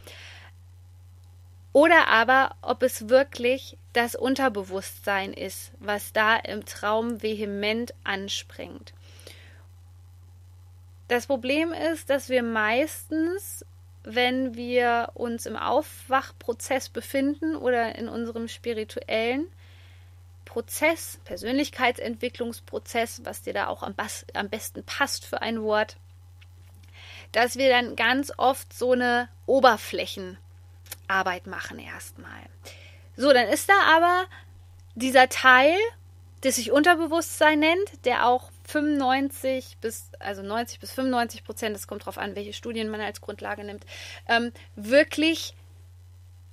Oder 1.72 2.10
aber, 2.10 2.58
ob 2.62 2.84
es 2.84 3.08
wirklich 3.08 3.78
das 3.94 4.14
Unterbewusstsein 4.14 5.32
ist, 5.32 5.72
was 5.80 6.12
da 6.12 6.36
im 6.36 6.66
Traum 6.66 7.24
vehement 7.24 7.94
anspringt. 8.04 8.94
Das 11.08 11.28
Problem 11.28 11.72
ist, 11.72 12.10
dass 12.10 12.28
wir 12.28 12.44
meistens 12.44 13.66
wenn 14.04 14.56
wir 14.56 15.12
uns 15.14 15.46
im 15.46 15.56
Aufwachprozess 15.56 16.90
befinden 16.90 17.56
oder 17.56 17.96
in 17.96 18.10
unserem 18.10 18.50
spirituellen 18.50 19.48
Prozess, 20.54 21.20
Persönlichkeitsentwicklungsprozess, 21.26 23.22
was 23.24 23.42
dir 23.42 23.54
da 23.54 23.68
auch 23.68 23.82
am, 23.82 23.96
am 24.36 24.50
besten 24.50 24.84
passt 24.84 25.26
für 25.26 25.42
ein 25.42 25.64
Wort, 25.64 25.98
dass 27.32 27.58
wir 27.58 27.70
dann 27.70 27.96
ganz 27.96 28.32
oft 28.38 28.72
so 28.72 28.92
eine 28.92 29.30
Oberflächenarbeit 29.48 31.48
machen 31.48 31.80
erstmal. 31.80 32.44
So, 33.18 33.34
dann 33.34 33.48
ist 33.48 33.68
da 33.68 33.74
aber 33.96 34.28
dieser 34.94 35.28
Teil, 35.28 35.76
der 36.44 36.52
sich 36.52 36.72
Unterbewusstsein 36.72 37.60
nennt, 37.60 38.06
der 38.06 38.28
auch 38.28 38.52
95 38.68 39.78
bis, 39.82 40.12
also 40.20 40.44
90 40.44 40.80
bis 40.80 40.92
95 40.92 41.44
Prozent, 41.44 41.76
das 41.76 41.88
kommt 41.88 42.04
darauf 42.04 42.20
an, 42.20 42.36
welche 42.36 42.54
Studien 42.54 42.92
man 42.92 43.02
als 43.02 43.22
Grundlage 43.22 43.64
nimmt, 43.64 43.88
ähm, 44.28 44.52
wirklich 44.76 45.56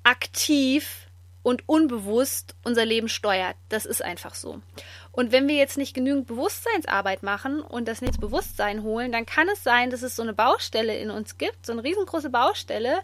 aktiv 0.04 1.09
und 1.42 1.68
unbewusst 1.68 2.54
unser 2.64 2.84
Leben 2.84 3.08
steuert. 3.08 3.56
Das 3.68 3.86
ist 3.86 4.02
einfach 4.02 4.34
so. 4.34 4.60
Und 5.12 5.32
wenn 5.32 5.48
wir 5.48 5.56
jetzt 5.56 5.78
nicht 5.78 5.94
genügend 5.94 6.26
Bewusstseinsarbeit 6.26 7.22
machen 7.22 7.60
und 7.60 7.88
das 7.88 8.02
ins 8.02 8.18
Bewusstsein 8.18 8.82
holen, 8.82 9.12
dann 9.12 9.26
kann 9.26 9.48
es 9.48 9.64
sein, 9.64 9.90
dass 9.90 10.02
es 10.02 10.16
so 10.16 10.22
eine 10.22 10.34
Baustelle 10.34 10.96
in 10.98 11.10
uns 11.10 11.38
gibt, 11.38 11.66
so 11.66 11.72
eine 11.72 11.84
riesengroße 11.84 12.30
Baustelle, 12.30 13.00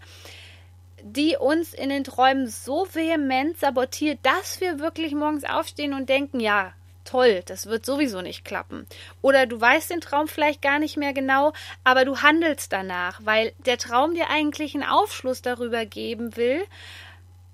die 1.02 1.36
uns 1.36 1.74
in 1.74 1.88
den 1.88 2.04
Träumen 2.04 2.48
so 2.48 2.86
vehement 2.92 3.58
sabotiert, 3.58 4.18
dass 4.22 4.60
wir 4.60 4.78
wirklich 4.78 5.14
morgens 5.14 5.44
aufstehen 5.44 5.94
und 5.94 6.08
denken, 6.08 6.40
ja, 6.40 6.72
toll, 7.04 7.42
das 7.46 7.66
wird 7.66 7.86
sowieso 7.86 8.20
nicht 8.20 8.44
klappen. 8.44 8.86
Oder 9.22 9.46
du 9.46 9.60
weißt 9.60 9.90
den 9.90 10.00
Traum 10.00 10.28
vielleicht 10.28 10.60
gar 10.60 10.78
nicht 10.78 10.96
mehr 10.96 11.12
genau, 11.12 11.52
aber 11.84 12.04
du 12.04 12.18
handelst 12.18 12.72
danach, 12.72 13.20
weil 13.24 13.52
der 13.64 13.78
Traum 13.78 14.14
dir 14.14 14.28
eigentlich 14.28 14.74
einen 14.74 14.84
Aufschluss 14.84 15.40
darüber 15.42 15.86
geben 15.86 16.36
will, 16.36 16.64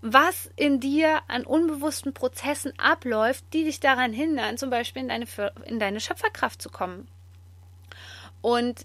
was 0.02 0.50
in 0.56 0.80
dir 0.80 1.22
an 1.28 1.46
unbewussten 1.46 2.12
Prozessen 2.12 2.72
abläuft, 2.78 3.44
die 3.52 3.64
dich 3.64 3.78
daran 3.80 4.12
hindern, 4.12 4.58
zum 4.58 4.68
Beispiel 4.68 5.02
in 5.02 5.08
deine, 5.08 5.26
in 5.64 5.78
deine 5.78 6.00
Schöpferkraft 6.00 6.60
zu 6.60 6.68
kommen. 6.68 7.08
Und 8.40 8.84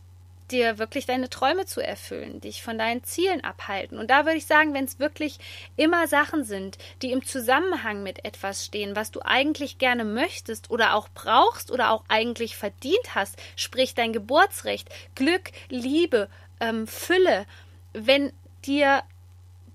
dir 0.51 0.77
wirklich 0.77 1.05
deine 1.05 1.29
Träume 1.29 1.65
zu 1.65 1.81
erfüllen, 1.81 2.39
dich 2.39 2.63
von 2.63 2.77
deinen 2.77 3.03
Zielen 3.03 3.43
abhalten. 3.43 3.97
Und 3.97 4.09
da 4.09 4.25
würde 4.25 4.37
ich 4.37 4.45
sagen, 4.45 4.73
wenn 4.73 4.85
es 4.85 4.99
wirklich 4.99 5.39
immer 5.75 6.07
Sachen 6.07 6.43
sind, 6.43 6.77
die 7.01 7.11
im 7.11 7.25
Zusammenhang 7.25 8.03
mit 8.03 8.23
etwas 8.23 8.63
stehen, 8.63 8.95
was 8.95 9.11
du 9.11 9.21
eigentlich 9.25 9.77
gerne 9.77 10.05
möchtest 10.05 10.69
oder 10.69 10.93
auch 10.93 11.09
brauchst 11.13 11.71
oder 11.71 11.91
auch 11.91 12.05
eigentlich 12.07 12.55
verdient 12.55 13.15
hast, 13.15 13.37
sprich 13.55 13.93
dein 13.93 14.13
Geburtsrecht, 14.13 14.89
Glück, 15.15 15.51
Liebe, 15.69 16.29
ähm, 16.59 16.87
Fülle, 16.87 17.45
wenn 17.93 18.31
dir 18.65 19.03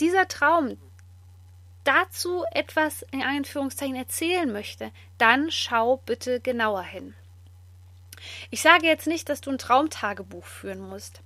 dieser 0.00 0.26
Traum 0.28 0.78
dazu 1.84 2.44
etwas 2.52 3.02
in 3.10 3.22
Anführungszeichen 3.22 3.96
erzählen 3.96 4.52
möchte, 4.52 4.90
dann 5.18 5.50
schau 5.50 5.98
bitte 5.98 6.40
genauer 6.40 6.82
hin. 6.82 7.14
Ich 8.50 8.62
sage 8.62 8.86
jetzt 8.86 9.06
nicht, 9.06 9.28
dass 9.28 9.40
du 9.40 9.50
ein 9.50 9.58
Traumtagebuch 9.58 10.44
führen 10.44 10.80
musst. 10.80 11.20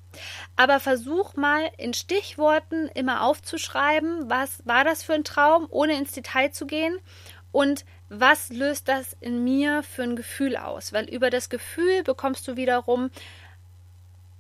Aber 0.56 0.80
versuch 0.80 1.36
mal 1.36 1.70
in 1.76 1.92
Stichworten 1.92 2.88
immer 2.94 3.22
aufzuschreiben, 3.22 4.30
was 4.30 4.62
war 4.64 4.84
das 4.84 5.02
für 5.02 5.12
ein 5.12 5.25
Traum, 5.25 5.66
ohne 5.70 5.94
ins 5.98 6.12
Detail 6.12 6.52
zu 6.52 6.66
gehen 6.66 6.98
und 7.52 7.84
was 8.08 8.50
löst 8.50 8.88
das 8.88 9.16
in 9.20 9.44
mir 9.44 9.82
für 9.82 10.04
ein 10.04 10.16
Gefühl 10.16 10.56
aus? 10.56 10.92
Weil 10.92 11.08
über 11.08 11.28
das 11.28 11.48
Gefühl 11.50 12.02
bekommst 12.02 12.46
du 12.48 12.56
wiederum 12.56 13.10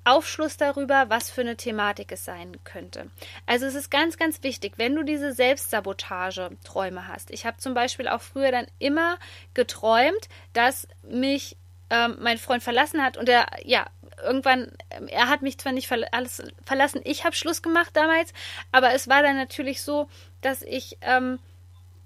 Aufschluss 0.06 0.56
darüber, 0.56 1.10
was 1.10 1.30
für 1.30 1.40
eine 1.40 1.56
Thematik 1.56 2.12
es 2.12 2.24
sein 2.24 2.56
könnte. 2.64 3.10
Also 3.44 3.66
es 3.66 3.74
ist 3.74 3.90
ganz, 3.90 4.16
ganz 4.16 4.42
wichtig, 4.42 4.74
wenn 4.76 4.94
du 4.94 5.02
diese 5.02 5.32
Selbstsabotage-Träume 5.32 7.08
hast. 7.08 7.30
Ich 7.30 7.44
habe 7.44 7.56
zum 7.58 7.74
Beispiel 7.74 8.08
auch 8.08 8.20
früher 8.20 8.52
dann 8.52 8.66
immer 8.78 9.18
geträumt, 9.54 10.28
dass 10.52 10.86
mich 11.02 11.56
ähm, 11.90 12.16
mein 12.20 12.38
Freund 12.38 12.62
verlassen 12.62 13.02
hat 13.02 13.16
und 13.16 13.28
er, 13.28 13.46
ja, 13.64 13.86
irgendwann, 14.22 14.72
ähm, 14.90 15.08
er 15.08 15.28
hat 15.28 15.42
mich 15.42 15.58
zwar 15.58 15.72
nicht 15.72 15.88
ver 15.88 16.06
alles 16.12 16.42
verlassen, 16.64 17.00
ich 17.04 17.24
habe 17.24 17.36
Schluss 17.36 17.62
gemacht 17.62 17.90
damals, 17.94 18.32
aber 18.72 18.92
es 18.94 19.08
war 19.08 19.22
dann 19.22 19.36
natürlich 19.36 19.82
so, 19.82 20.08
dass 20.40 20.62
ich 20.62 20.98
ähm, 21.00 21.38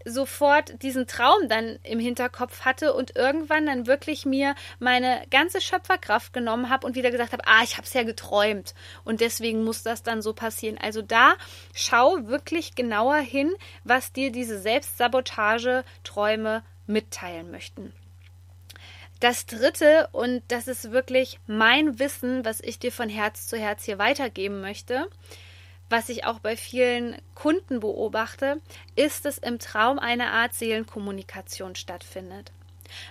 sofort 0.04 0.82
diesen 0.82 1.06
Traum 1.06 1.48
dann 1.48 1.78
im 1.82 1.98
Hinterkopf 1.98 2.64
hatte 2.64 2.94
und 2.94 3.16
irgendwann 3.16 3.66
dann 3.66 3.86
wirklich 3.86 4.24
mir 4.26 4.54
meine 4.78 5.24
ganze 5.30 5.60
Schöpferkraft 5.60 6.32
genommen 6.32 6.70
habe 6.70 6.86
und 6.86 6.94
wieder 6.96 7.10
gesagt 7.10 7.32
habe, 7.32 7.46
ah, 7.46 7.62
ich 7.62 7.76
habe 7.76 7.86
es 7.86 7.92
ja 7.92 8.02
geträumt 8.02 8.74
und 9.04 9.20
deswegen 9.20 9.62
muss 9.64 9.82
das 9.82 10.02
dann 10.02 10.22
so 10.22 10.32
passieren. 10.32 10.78
Also 10.78 11.02
da 11.02 11.34
schau 11.74 12.26
wirklich 12.26 12.74
genauer 12.74 13.18
hin, 13.18 13.52
was 13.84 14.12
dir 14.12 14.32
diese 14.32 14.58
Selbstsabotage-Träume 14.60 16.62
mitteilen 16.86 17.50
möchten. 17.50 17.92
Das 19.20 19.44
dritte, 19.44 20.08
und 20.12 20.42
das 20.48 20.66
ist 20.66 20.92
wirklich 20.92 21.38
mein 21.46 21.98
Wissen, 21.98 22.46
was 22.46 22.60
ich 22.60 22.78
dir 22.78 22.90
von 22.90 23.10
Herz 23.10 23.48
zu 23.48 23.58
Herz 23.58 23.84
hier 23.84 23.98
weitergeben 23.98 24.62
möchte, 24.62 25.10
was 25.90 26.08
ich 26.08 26.24
auch 26.24 26.38
bei 26.38 26.56
vielen 26.56 27.16
Kunden 27.34 27.80
beobachte, 27.80 28.60
ist, 28.96 29.24
dass 29.24 29.38
im 29.38 29.58
Traum 29.58 29.98
eine 29.98 30.30
Art 30.30 30.54
Seelenkommunikation 30.54 31.74
stattfindet. 31.74 32.52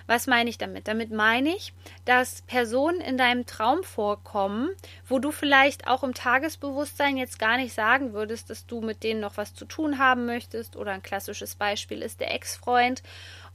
Was 0.06 0.26
meine 0.26 0.50
ich 0.50 0.58
damit? 0.58 0.88
Damit 0.88 1.10
meine 1.10 1.50
ich, 1.50 1.72
dass 2.04 2.42
Personen 2.42 3.00
in 3.00 3.16
deinem 3.16 3.46
Traum 3.46 3.82
vorkommen, 3.82 4.70
wo 5.08 5.18
du 5.18 5.30
vielleicht 5.30 5.86
auch 5.86 6.02
im 6.02 6.14
Tagesbewusstsein 6.14 7.16
jetzt 7.16 7.38
gar 7.38 7.56
nicht 7.56 7.74
sagen 7.74 8.12
würdest, 8.12 8.50
dass 8.50 8.66
du 8.66 8.80
mit 8.80 9.02
denen 9.02 9.20
noch 9.20 9.36
was 9.36 9.54
zu 9.54 9.64
tun 9.64 9.98
haben 9.98 10.26
möchtest. 10.26 10.76
Oder 10.76 10.92
ein 10.92 11.02
klassisches 11.02 11.54
Beispiel 11.54 12.02
ist 12.02 12.20
der 12.20 12.34
Ex-Freund 12.34 13.02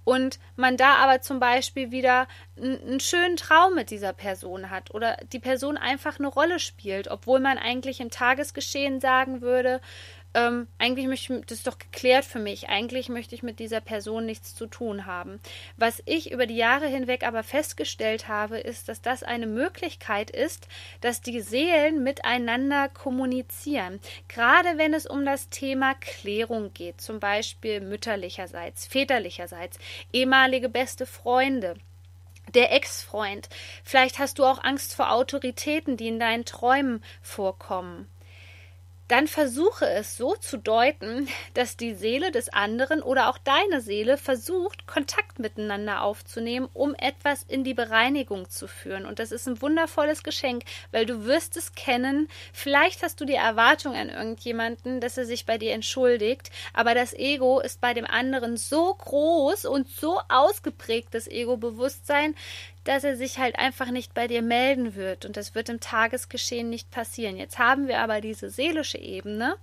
und 0.06 0.40
man 0.56 0.78
da 0.78 0.96
aber 0.96 1.20
zum 1.20 1.40
Beispiel 1.42 1.92
wieder 1.92 2.28
einen 2.58 3.02
schönen 3.02 3.36
Traum 3.36 3.76
mit 3.76 3.90
dieser 3.92 4.14
Person 4.14 4.70
hat 4.70 4.94
oder 4.94 5.18
die 5.34 5.40
Person 5.40 5.78
einfach 5.78 6.20
eine 6.20 6.28
Rolle 6.28 6.60
spielt, 6.60 7.10
obwohl 7.10 7.42
man 7.42 7.58
eigentlich 7.58 8.00
im 8.00 8.12
Tagesgeschehen 8.12 9.02
sagen 9.02 9.42
würde, 9.42 9.82
ähm, 10.36 10.68
eigentlich 10.78 11.08
möchte 11.08 11.34
ich, 11.34 11.46
das 11.46 11.60
ist 11.60 11.68
doch 11.68 11.80
geklärt 11.80 12.26
für 12.26 12.40
mich, 12.40 12.68
eigentlich 12.68 13.08
möchte 13.08 13.34
ich 13.34 13.42
mit 13.42 13.60
dieser 13.60 13.80
Person 13.80 14.26
nichts 14.26 14.54
zu 14.54 14.68
tun 14.68 15.06
haben. 15.06 15.40
Was 15.78 16.04
ich 16.06 16.32
über 16.32 16.46
die 16.46 16.58
Jahre 16.58 16.88
hinweg 16.88 17.26
aber 17.26 17.42
festgestellt 17.42 18.28
habe, 18.28 18.60
ist, 18.60 18.90
dass 18.90 19.02
das 19.02 19.24
eine 19.24 19.48
Möglichkeit 19.48 20.30
ist, 20.30 20.68
dass 21.00 21.22
die 21.22 21.40
Seelen 21.40 22.04
miteinander 22.04 22.90
kommunizieren. 22.90 24.02
Gerade 24.28 24.78
wenn 24.78 24.94
es 24.94 25.06
um 25.06 25.26
das 25.26 25.50
Thema 25.50 25.96
Klärung 25.96 26.74
geht, 26.74 27.00
zum 27.00 27.22
Beispiel 27.22 27.80
mütterlicherseits, 27.80 28.88
väterlicherseits, 28.88 29.80
ehemalige 30.12 30.68
beste 30.68 31.06
Freunde 31.06 31.76
der 32.54 32.74
Ex-Freund. 32.74 33.48
Vielleicht 33.84 34.20
hast 34.20 34.38
du 34.38 34.46
auch 34.46 34.64
Angst 34.64 34.94
vor 34.94 35.12
Autoritäten, 35.12 35.98
die 35.98 36.10
in 36.10 36.20
deinen 36.20 36.46
Träumen 36.46 37.04
vorkommen 37.22 38.08
dann 39.08 39.28
versuche 39.28 39.88
es 39.88 40.18
so 40.18 40.36
zu 40.36 40.58
deuten, 40.58 41.28
dass 41.54 41.78
die 41.78 41.94
Seele 41.94 42.32
des 42.32 42.50
anderen 42.50 43.02
oder 43.04 43.30
auch 43.30 43.38
deine 43.38 43.82
Seele 43.82 44.18
versucht, 44.18 44.88
Kontakt 44.88 45.38
miteinander 45.38 46.02
aufzunehmen, 46.02 46.68
um 46.74 46.96
etwas 46.96 47.44
in 47.44 47.64
die 47.64 47.76
Bereinigung 47.76 48.50
zu 48.50 48.68
führen. 48.68 49.06
Und 49.06 49.20
das 49.20 49.32
ist 49.32 49.48
ein 49.48 49.62
wundervolles 49.62 50.24
Geschenk, 50.24 50.64
weil 50.92 51.06
du 51.06 51.26
wirst 51.26 51.56
es 51.56 51.74
kennen. 51.74 52.28
Vielleicht 52.52 53.04
hast 53.04 53.22
du 53.22 53.26
die 53.26 53.36
Erwartung 53.36 53.96
an 53.96 54.10
irgendjemanden, 54.10 55.00
dass 55.02 55.18
er 55.18 55.26
sich 55.26 55.46
bei 55.46 55.58
dir 55.58 55.74
entschuldigt, 55.74 56.50
aber 56.74 56.96
das 56.96 57.14
Ego 57.14 57.60
ist 57.60 57.82
bei 57.82 57.94
dem 57.94 58.06
anderen 58.06 58.58
so 58.58 58.94
groß 58.94 59.66
und 59.66 59.88
so 59.88 60.20
ausgeprägt, 60.30 61.14
das 61.14 61.28
Ego-Bewusstsein, 61.28 62.36
dass 62.86 63.04
er 63.04 63.18
sich 63.18 63.38
halt 63.38 63.60
einfach 63.60 63.92
nicht 63.92 64.14
bei 64.14 64.28
dir 64.28 64.42
melden 64.42 64.96
wird 64.96 65.26
und 65.26 65.36
das 65.36 65.54
wird 65.54 65.70
im 65.70 65.80
Tagesgeschehen 65.80 66.70
nicht 66.70 66.92
passieren. 66.92 67.36
Jetzt 67.36 67.60
haben 67.60 67.88
wir 67.88 68.00
aber 68.00 68.22
diese 68.22 68.50
seelische 68.50 69.00
Ebene, 69.00 69.58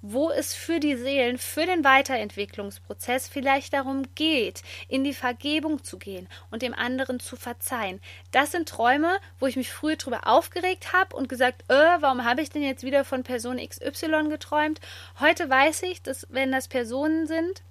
wo 0.00 0.30
es 0.30 0.54
für 0.54 0.80
die 0.80 0.96
Seelen, 0.96 1.38
für 1.38 1.66
den 1.66 1.84
Weiterentwicklungsprozess 1.84 3.28
vielleicht 3.28 3.74
darum 3.74 4.04
geht, 4.14 4.62
in 4.88 5.04
die 5.04 5.12
Vergebung 5.12 5.84
zu 5.84 5.98
gehen 5.98 6.28
und 6.50 6.62
dem 6.62 6.72
anderen 6.72 7.20
zu 7.20 7.36
verzeihen. 7.36 8.00
Das 8.30 8.52
sind 8.52 8.68
Träume, 8.68 9.18
wo 9.40 9.46
ich 9.46 9.56
mich 9.56 9.70
früher 9.70 9.96
drüber 9.96 10.26
aufgeregt 10.26 10.92
habe 10.92 11.16
und 11.16 11.28
gesagt, 11.28 11.64
äh, 11.68 11.74
warum 12.00 12.24
habe 12.24 12.42
ich 12.42 12.50
denn 12.50 12.62
jetzt 12.62 12.84
wieder 12.84 13.04
von 13.04 13.24
Person 13.24 13.58
XY 13.58 14.28
geträumt? 14.28 14.80
Heute 15.18 15.50
weiß 15.50 15.82
ich, 15.82 16.02
dass 16.02 16.26
wenn 16.30 16.52
das 16.52 16.68
Personen 16.68 17.26
sind, 17.26 17.62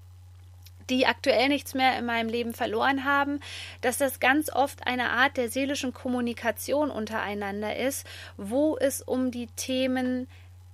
die 0.89 1.05
aktuell 1.05 1.49
nichts 1.49 1.73
mehr 1.73 1.97
in 1.97 2.05
meinem 2.05 2.29
Leben 2.29 2.53
verloren 2.53 3.05
haben, 3.05 3.39
dass 3.81 3.97
das 3.97 4.19
ganz 4.19 4.51
oft 4.51 4.85
eine 4.87 5.09
Art 5.09 5.37
der 5.37 5.49
seelischen 5.49 5.93
Kommunikation 5.93 6.91
untereinander 6.91 7.75
ist, 7.75 8.05
wo 8.37 8.77
es 8.77 9.01
um 9.01 9.31
die 9.31 9.47
Themen 9.55 10.27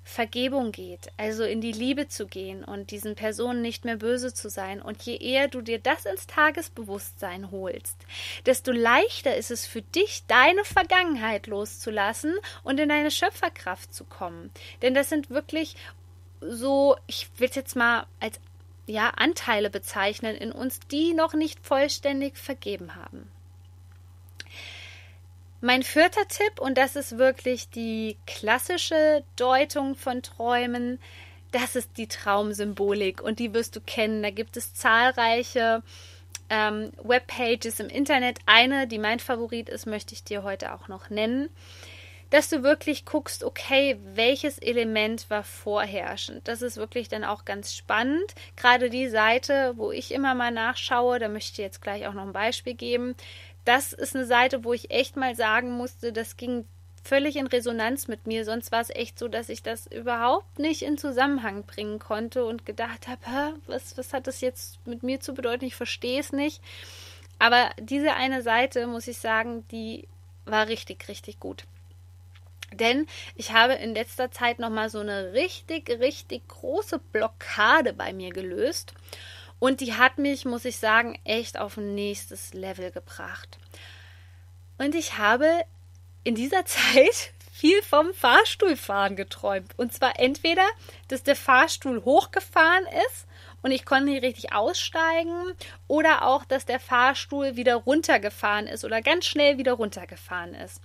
Vergebung 0.05 0.73
geht, 0.73 1.07
also 1.15 1.43
in 1.43 1.61
die 1.61 1.71
Liebe 1.71 2.09
zu 2.09 2.27
gehen 2.27 2.63
und 2.63 2.91
diesen 2.91 3.15
Personen 3.15 3.61
nicht 3.61 3.85
mehr 3.85 3.95
böse 3.95 4.33
zu 4.33 4.49
sein. 4.49 4.81
Und 4.81 5.01
je 5.03 5.15
eher 5.15 5.47
du 5.47 5.61
dir 5.61 5.79
das 5.79 6.05
ins 6.05 6.27
Tagesbewusstsein 6.27 7.51
holst, 7.51 7.95
desto 8.45 8.71
leichter 8.71 9.35
ist 9.35 9.49
es 9.49 9.65
für 9.65 9.81
dich, 9.81 10.23
deine 10.27 10.65
Vergangenheit 10.65 11.47
loszulassen 11.47 12.35
und 12.63 12.79
in 12.79 12.89
deine 12.89 13.11
Schöpferkraft 13.11 13.93
zu 13.93 14.03
kommen. 14.03 14.51
Denn 14.81 14.93
das 14.93 15.07
sind 15.07 15.29
wirklich 15.29 15.75
so, 16.41 16.97
ich 17.07 17.29
will 17.37 17.47
es 17.49 17.55
jetzt 17.55 17.77
mal 17.77 18.05
als 18.19 18.39
ja, 18.85 19.09
Anteile 19.09 19.69
bezeichnen 19.69 20.35
in 20.35 20.51
uns, 20.51 20.79
die 20.91 21.13
noch 21.13 21.33
nicht 21.33 21.65
vollständig 21.65 22.37
vergeben 22.37 22.95
haben. 22.95 23.29
Mein 25.61 25.83
vierter 25.83 26.27
Tipp, 26.27 26.59
und 26.59 26.77
das 26.77 26.97
ist 26.97 27.17
wirklich 27.17 27.69
die 27.69 28.17
klassische 28.27 29.23
Deutung 29.37 29.95
von 29.95 30.21
Träumen, 30.21 30.99
das 31.51 31.75
ist 31.75 31.97
die 31.97 32.07
Traumsymbolik 32.07 33.21
und 33.21 33.39
die 33.39 33.53
wirst 33.53 33.75
du 33.75 33.79
kennen. 33.79 34.23
Da 34.23 34.31
gibt 34.31 34.57
es 34.57 34.73
zahlreiche 34.73 35.83
ähm, 36.49 36.91
Webpages 37.01 37.79
im 37.79 37.87
Internet. 37.87 38.39
Eine, 38.45 38.87
die 38.87 38.97
mein 38.97 39.19
Favorit 39.19 39.69
ist, 39.69 39.85
möchte 39.85 40.13
ich 40.13 40.23
dir 40.23 40.43
heute 40.43 40.73
auch 40.73 40.87
noch 40.87 41.09
nennen 41.09 41.49
dass 42.33 42.49
du 42.49 42.63
wirklich 42.63 43.05
guckst, 43.05 43.43
okay, 43.43 43.99
welches 44.15 44.57
Element 44.57 45.29
war 45.29 45.43
vorherrschend. 45.43 46.47
Das 46.47 46.63
ist 46.63 46.77
wirklich 46.77 47.07
dann 47.07 47.23
auch 47.23 47.45
ganz 47.45 47.75
spannend. 47.75 48.33
Gerade 48.55 48.89
die 48.89 49.07
Seite, 49.07 49.73
wo 49.75 49.91
ich 49.91 50.11
immer 50.11 50.33
mal 50.33 50.49
nachschaue, 50.49 51.19
da 51.19 51.27
möchte 51.27 51.51
ich 51.51 51.57
jetzt 51.59 51.83
gleich 51.83 52.07
auch 52.07 52.13
noch 52.15 52.25
ein 52.25 52.33
Beispiel 52.33 52.73
geben. 52.73 53.13
Das 53.65 53.93
ist 53.93 54.15
eine 54.15 54.25
Seite, 54.25 54.63
wo 54.63 54.73
ich 54.73 54.89
echt 54.89 55.15
mal 55.15 55.35
sagen 55.35 55.73
musste, 55.73 56.11
das 56.11 56.35
ging 56.35 56.65
völlig 57.03 57.35
in 57.35 57.45
Resonanz 57.45 58.07
mit 58.07 58.25
mir. 58.25 58.45
Sonst 58.45 58.71
war 58.71 58.81
es 58.81 58.89
echt 58.89 59.19
so, 59.19 59.27
dass 59.27 59.47
ich 59.47 59.61
das 59.61 59.85
überhaupt 59.85 60.57
nicht 60.57 60.81
in 60.81 60.97
Zusammenhang 60.97 61.65
bringen 61.65 61.99
konnte 61.99 62.45
und 62.45 62.65
gedacht 62.65 63.07
habe, 63.07 63.59
was, 63.67 63.95
was 63.95 64.11
hat 64.11 64.25
das 64.25 64.41
jetzt 64.41 64.79
mit 64.87 65.03
mir 65.03 65.19
zu 65.19 65.35
bedeuten? 65.35 65.65
Ich 65.65 65.75
verstehe 65.75 66.19
es 66.19 66.31
nicht. 66.31 66.63
Aber 67.37 67.69
diese 67.79 68.15
eine 68.15 68.41
Seite, 68.41 68.87
muss 68.87 69.07
ich 69.07 69.19
sagen, 69.19 69.67
die 69.69 70.07
war 70.45 70.67
richtig, 70.67 71.07
richtig 71.07 71.39
gut. 71.39 71.65
Denn 72.71 73.07
ich 73.35 73.51
habe 73.51 73.73
in 73.73 73.93
letzter 73.93 74.31
Zeit 74.31 74.59
nochmal 74.59 74.89
so 74.89 74.99
eine 74.99 75.33
richtig, 75.33 75.89
richtig 75.89 76.47
große 76.47 76.99
Blockade 76.99 77.93
bei 77.93 78.13
mir 78.13 78.31
gelöst. 78.31 78.93
Und 79.59 79.79
die 79.81 79.93
hat 79.93 80.17
mich, 80.17 80.45
muss 80.45 80.65
ich 80.65 80.77
sagen, 80.77 81.19
echt 81.23 81.59
auf 81.59 81.77
ein 81.77 81.95
nächstes 81.95 82.53
Level 82.53 82.91
gebracht. 82.91 83.57
Und 84.77 84.95
ich 84.95 85.17
habe 85.17 85.47
in 86.23 86.35
dieser 86.35 86.65
Zeit 86.65 87.33
viel 87.53 87.81
vom 87.83 88.13
Fahrstuhlfahren 88.13 89.15
geträumt. 89.15 89.71
Und 89.77 89.93
zwar 89.93 90.19
entweder, 90.19 90.65
dass 91.07 91.23
der 91.23 91.35
Fahrstuhl 91.35 92.03
hochgefahren 92.03 92.85
ist 93.07 93.27
und 93.61 93.71
ich 93.71 93.85
konnte 93.85 94.11
nicht 94.11 94.23
richtig 94.23 94.51
aussteigen 94.53 95.53
oder 95.87 96.27
auch, 96.27 96.43
dass 96.43 96.65
der 96.65 96.79
Fahrstuhl 96.79 97.55
wieder 97.55 97.75
runtergefahren 97.75 98.67
ist 98.67 98.83
oder 98.83 99.01
ganz 99.01 99.25
schnell 99.25 99.57
wieder 99.57 99.73
runtergefahren 99.73 100.55
ist. 100.55 100.81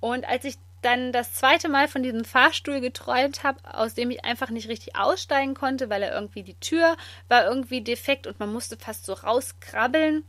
Und 0.00 0.28
als 0.28 0.44
ich 0.44 0.56
dann 0.82 1.12
das 1.12 1.34
zweite 1.34 1.68
Mal 1.68 1.88
von 1.88 2.02
diesem 2.02 2.24
Fahrstuhl 2.24 2.80
geträumt 2.80 3.42
habe, 3.42 3.58
aus 3.74 3.94
dem 3.94 4.10
ich 4.10 4.24
einfach 4.24 4.50
nicht 4.50 4.68
richtig 4.68 4.96
aussteigen 4.96 5.54
konnte, 5.54 5.90
weil 5.90 6.02
er 6.02 6.14
irgendwie 6.14 6.42
die 6.42 6.58
Tür 6.60 6.96
war 7.28 7.46
irgendwie 7.46 7.80
defekt 7.80 8.26
und 8.26 8.38
man 8.38 8.52
musste 8.52 8.76
fast 8.76 9.04
so 9.06 9.12
rauskrabbeln, 9.12 10.24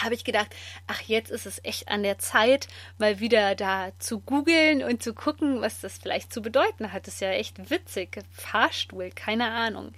habe 0.00 0.14
ich 0.14 0.24
gedacht, 0.24 0.54
ach, 0.86 1.02
jetzt 1.02 1.30
ist 1.30 1.46
es 1.46 1.62
echt 1.64 1.88
an 1.88 2.02
der 2.02 2.18
Zeit, 2.18 2.68
mal 2.98 3.20
wieder 3.20 3.54
da 3.54 3.92
zu 3.98 4.20
googeln 4.20 4.82
und 4.82 5.02
zu 5.02 5.12
gucken, 5.12 5.60
was 5.60 5.80
das 5.80 5.98
vielleicht 5.98 6.32
zu 6.32 6.40
bedeuten 6.40 6.92
hat. 6.92 7.06
Das 7.06 7.14
ist 7.14 7.20
ja 7.20 7.30
echt 7.30 7.70
witzig. 7.70 8.18
Fahrstuhl, 8.30 9.10
keine 9.10 9.50
Ahnung. 9.50 9.92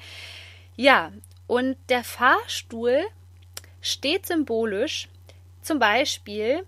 Ja, 0.76 1.12
und 1.46 1.76
der 1.88 2.02
Fahrstuhl 2.02 3.04
steht 3.80 4.26
symbolisch 4.26 5.08
zum 5.62 5.78
Beispiel 5.78 6.66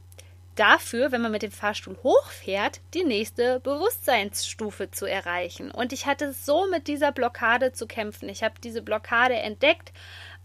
dafür, 0.57 1.12
wenn 1.12 1.23
man 1.23 1.33
mit 1.33 1.42
dem 1.42 1.53
Fahrstuhl 1.53 1.97
hochfährt, 2.03 2.81
die 2.95 3.05
nächste 3.05 3.61
Bewusstseinsstufe 3.61 4.90
zu 4.90 5.07
erreichen. 5.07 5.71
Und 5.71 5.92
ich 5.92 6.07
hatte 6.07 6.33
so 6.33 6.66
mit 6.71 6.88
dieser 6.88 7.12
Blockade 7.12 7.73
zu 7.73 7.87
kämpfen. 7.87 8.29
Ich 8.29 8.42
habe 8.42 8.55
diese 8.62 8.83
Blockade 8.83 9.35
entdeckt, 9.35 9.92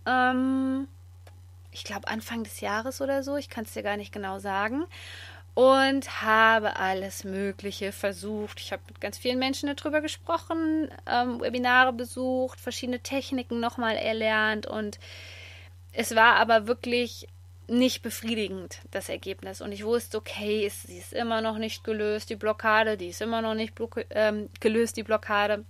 ähm, 0.06 0.88
ich 1.72 1.84
glaube 1.84 2.08
Anfang 2.08 2.44
des 2.44 2.60
Jahres 2.60 3.02
oder 3.02 3.24
so, 3.24 3.38
ich 3.38 3.50
kann 3.50 3.64
es 3.64 3.74
dir 3.74 3.84
gar 3.84 3.98
nicht 3.98 4.12
genau 4.14 4.40
sagen. 4.40 4.86
Und 5.54 6.22
habe 6.22 6.78
alles 6.78 7.26
Mögliche 7.26 7.92
versucht. 7.92 8.62
Ich 8.62 8.72
habe 8.72 8.84
mit 8.88 9.02
ganz 9.02 9.18
vielen 9.18 9.38
Menschen 9.38 9.74
darüber 9.76 10.00
gesprochen, 10.00 10.90
ähm, 11.06 11.42
Webinare 11.42 11.92
besucht, 11.92 12.62
verschiedene 12.62 13.02
Techniken 13.02 13.60
nochmal 13.60 13.98
erlernt 13.98 14.66
und 14.66 14.98
es 15.94 16.16
war 16.16 16.36
aber 16.36 16.68
wirklich 16.68 17.28
nicht 17.72 18.02
befriedigend, 18.02 18.80
das 18.92 19.10
Ergebnis. 19.10 19.62
Und 19.62 19.72
ich 19.72 19.86
wusste, 19.86 20.18
okay, 20.18 20.66
ist, 20.66 20.88
sie 20.88 20.98
ist 20.98 21.14
immer 21.14 21.42
noch 21.42 21.58
nicht 21.58 21.84
gelöst, 21.84 22.30
die 22.30 22.36
Blockade, 22.36 22.98
die 22.98 23.08
ist 23.08 23.22
immer 23.22 23.42
noch 23.42 23.56
nicht 23.56 23.74
ähm, 24.12 24.50
gelöst, 24.60 24.98
die 24.98 25.04
Blockade. 25.04 25.64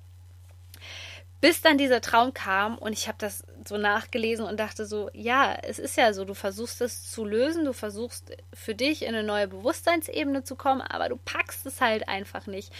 Bis 1.40 1.62
dann 1.62 1.78
dieser 1.78 2.02
Traum 2.02 2.34
kam 2.34 2.78
und 2.78 2.94
ich 2.94 3.08
habe 3.08 3.18
das 3.20 3.44
so 3.68 3.78
nachgelesen 3.78 4.46
und 4.46 4.60
dachte 4.60 4.86
so, 4.86 5.10
ja, 5.14 5.58
es 5.62 5.80
ist 5.80 5.98
ja 5.98 6.14
so, 6.14 6.26
du 6.26 6.34
versuchst 6.34 6.82
es 6.82 7.10
zu 7.12 7.26
lösen, 7.26 7.66
du 7.66 7.74
versuchst 7.74 8.36
für 8.54 8.76
dich 8.76 9.04
in 9.04 9.10
eine 9.10 9.24
neue 9.24 9.48
Bewusstseinsebene 9.48 10.44
zu 10.44 10.56
kommen, 10.56 10.82
aber 10.82 11.10
du 11.10 11.18
packst 11.18 11.66
es 11.66 11.82
halt 11.82 12.08
einfach 12.08 12.48
nicht. 12.48 12.74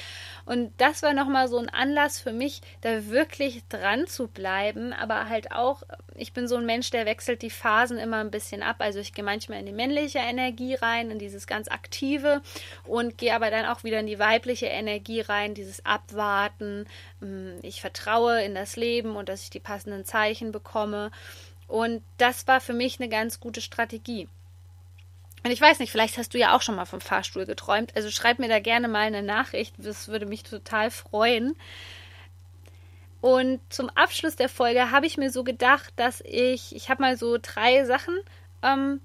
Und 0.46 0.74
das 0.78 1.04
war 1.04 1.14
nochmal 1.14 1.48
so 1.48 1.58
ein 1.58 1.70
Anlass 1.70 2.20
für 2.20 2.34
mich, 2.34 2.62
da 2.82 3.08
wirklich 3.08 3.64
dran 3.70 4.08
zu 4.08 4.28
bleiben, 4.28 4.94
aber 4.94 5.30
halt 5.30 5.52
auch, 5.52 5.84
ich 6.16 6.34
bin 6.34 6.48
so 6.48 6.58
ein 6.58 6.66
Mensch, 6.66 6.90
der 6.90 7.06
wechselt 7.06 7.42
die 7.42 7.50
Phasen 7.50 7.98
immer 7.98 8.18
ein 8.18 8.32
bisschen 8.32 8.64
ab. 8.64 8.78
Also 8.80 9.00
ich 9.00 9.14
gehe 9.14 9.24
manchmal 9.24 9.60
in 9.60 9.66
die 9.66 9.72
männliche 9.72 10.20
Energie 10.20 10.76
rein, 10.76 11.12
in 11.12 11.20
dieses 11.20 11.48
ganz 11.48 11.68
aktive 11.68 12.42
und 12.86 13.18
gehe 13.18 13.34
aber 13.34 13.50
dann 13.50 13.66
auch 13.66 13.84
wieder 13.84 14.00
in 14.00 14.08
die 14.08 14.20
weibliche 14.20 14.68
Energie 14.68 15.22
rein, 15.22 15.54
dieses 15.54 15.86
Abwarten. 15.86 16.86
Hm, 17.22 17.60
ich 17.62 17.82
vertraue 17.82 18.44
in 18.44 18.54
das 18.54 18.76
Leben 18.76 19.16
und 19.16 19.30
dass 19.30 19.44
ich 19.44 19.50
die 19.50 19.60
passenden 19.60 20.06
Zeichen 20.06 20.52
bekomme 20.52 20.72
komme. 20.72 21.12
Und 21.68 22.04
das 22.18 22.48
war 22.48 22.60
für 22.60 22.74
mich 22.74 23.00
eine 23.00 23.08
ganz 23.08 23.40
gute 23.40 23.62
Strategie. 23.62 24.28
Und 25.44 25.52
ich 25.52 25.62
weiß 25.62 25.80
nicht, 25.80 25.92
vielleicht 25.92 26.18
hast 26.18 26.34
du 26.34 26.38
ja 26.38 26.56
auch 26.56 26.62
schon 26.62 26.76
mal 26.76 26.86
vom 26.86 27.02
Fahrstuhl 27.02 27.46
geträumt. 27.46 27.96
Also 27.96 28.12
schreib 28.12 28.40
mir 28.40 28.50
da 28.50 28.60
gerne 28.60 28.88
mal 28.88 29.08
eine 29.08 29.24
Nachricht. 29.24 29.74
Das 29.78 30.08
würde 30.08 30.26
mich 30.26 30.44
total 30.44 30.92
freuen. 30.92 31.56
Und 33.22 33.62
zum 33.70 33.90
Abschluss 33.90 34.36
der 34.36 34.50
Folge 34.50 34.92
habe 34.92 35.06
ich 35.06 35.18
mir 35.18 35.32
so 35.32 35.44
gedacht, 35.44 35.94
dass 35.96 36.22
ich, 36.26 36.76
ich 36.76 36.90
habe 36.90 37.02
mal 37.02 37.18
so 37.18 37.38
drei 37.42 37.86
Sachen 37.86 38.20
ähm, 38.62 39.00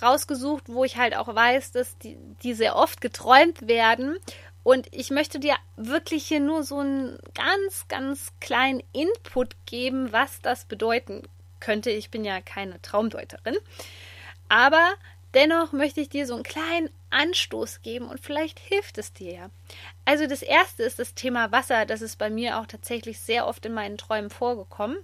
rausgesucht, 0.00 0.64
wo 0.68 0.84
ich 0.84 0.96
halt 0.96 1.16
auch 1.16 1.34
weiß, 1.34 1.72
dass 1.72 1.98
die, 1.98 2.16
die 2.42 2.54
sehr 2.54 2.76
oft 2.76 3.00
geträumt 3.00 3.66
werden. 3.66 4.18
Und 4.64 4.88
ich 4.92 5.10
möchte 5.10 5.38
dir 5.38 5.54
wirklich 5.76 6.26
hier 6.26 6.40
nur 6.40 6.64
so 6.64 6.78
einen 6.78 7.18
ganz, 7.34 7.86
ganz 7.86 8.32
kleinen 8.40 8.82
Input 8.92 9.54
geben, 9.66 10.12
was 10.12 10.40
das 10.40 10.64
bedeuten 10.64 11.22
könnte. 11.60 11.90
Ich 11.90 12.10
bin 12.10 12.24
ja 12.24 12.40
keine 12.40 12.82
Traumdeuterin. 12.82 13.56
Aber 14.48 14.94
Dennoch 15.34 15.72
möchte 15.72 16.00
ich 16.00 16.08
dir 16.08 16.26
so 16.26 16.34
einen 16.34 16.44
kleinen 16.44 16.90
Anstoß 17.10 17.82
geben 17.82 18.06
und 18.06 18.20
vielleicht 18.20 18.60
hilft 18.60 18.98
es 18.98 19.12
dir 19.12 19.32
ja. 19.32 19.50
Also 20.04 20.28
das 20.28 20.42
erste 20.42 20.84
ist 20.84 21.00
das 21.00 21.14
Thema 21.14 21.50
Wasser. 21.50 21.86
Das 21.86 22.02
ist 22.02 22.18
bei 22.18 22.30
mir 22.30 22.58
auch 22.58 22.66
tatsächlich 22.66 23.18
sehr 23.18 23.46
oft 23.48 23.66
in 23.66 23.74
meinen 23.74 23.98
Träumen 23.98 24.30
vorgekommen. 24.30 24.96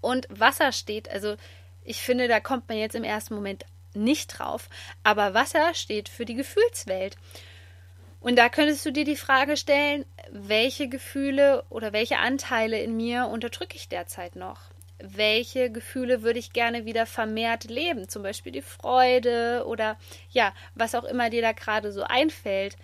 Und 0.00 0.26
Wasser 0.30 0.72
steht, 0.72 1.10
also 1.10 1.36
ich 1.84 2.00
finde, 2.00 2.26
da 2.26 2.40
kommt 2.40 2.68
man 2.68 2.78
jetzt 2.78 2.94
im 2.94 3.04
ersten 3.04 3.34
Moment 3.34 3.66
nicht 3.92 4.38
drauf. 4.38 4.70
Aber 5.02 5.34
Wasser 5.34 5.74
steht 5.74 6.08
für 6.08 6.24
die 6.24 6.34
Gefühlswelt. 6.34 7.16
Und 8.20 8.36
da 8.36 8.48
könntest 8.48 8.84
du 8.84 8.90
dir 8.90 9.04
die 9.04 9.16
Frage 9.16 9.56
stellen, 9.56 10.04
welche 10.30 10.88
Gefühle 10.88 11.64
oder 11.70 11.92
welche 11.92 12.18
Anteile 12.18 12.80
in 12.80 12.96
mir 12.96 13.26
unterdrücke 13.26 13.76
ich 13.76 13.88
derzeit 13.88 14.36
noch? 14.36 14.60
Welche 14.98 15.70
Gefühle 15.70 16.22
würde 16.22 16.40
ich 16.40 16.52
gerne 16.52 16.84
wieder 16.84 17.06
vermehrt 17.06 17.64
leben? 17.64 18.08
Zum 18.08 18.24
Beispiel 18.24 18.50
die 18.50 18.62
Freude 18.62 19.64
oder 19.66 19.96
ja, 20.30 20.52
was 20.74 20.96
auch 20.96 21.04
immer 21.04 21.30
dir 21.30 21.42
da 21.42 21.52
gerade 21.52 21.92
so 21.92 22.02
einfällt. 22.02 22.76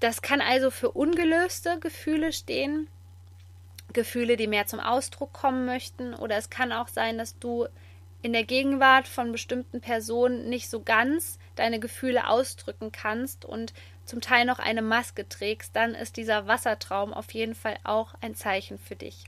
Das 0.00 0.20
kann 0.20 0.42
also 0.42 0.70
für 0.70 0.90
ungelöste 0.90 1.78
Gefühle 1.78 2.32
stehen, 2.32 2.88
Gefühle, 3.92 4.36
die 4.36 4.46
mehr 4.46 4.66
zum 4.66 4.80
Ausdruck 4.80 5.32
kommen 5.32 5.66
möchten, 5.66 6.14
oder 6.14 6.36
es 6.36 6.48
kann 6.48 6.72
auch 6.72 6.88
sein, 6.88 7.18
dass 7.18 7.38
du 7.38 7.66
in 8.22 8.32
der 8.32 8.44
Gegenwart 8.44 9.08
von 9.08 9.32
bestimmten 9.32 9.80
Personen 9.80 10.48
nicht 10.48 10.68
so 10.68 10.82
ganz 10.82 11.38
deine 11.56 11.80
Gefühle 11.80 12.28
ausdrücken 12.28 12.92
kannst 12.92 13.44
und 13.44 13.72
zum 14.04 14.20
Teil 14.20 14.44
noch 14.44 14.58
eine 14.58 14.82
Maske 14.82 15.28
trägst, 15.28 15.74
dann 15.74 15.94
ist 15.94 16.16
dieser 16.16 16.46
Wassertraum 16.46 17.14
auf 17.14 17.32
jeden 17.32 17.54
Fall 17.54 17.78
auch 17.84 18.14
ein 18.20 18.34
Zeichen 18.34 18.78
für 18.78 18.96
dich. 18.96 19.24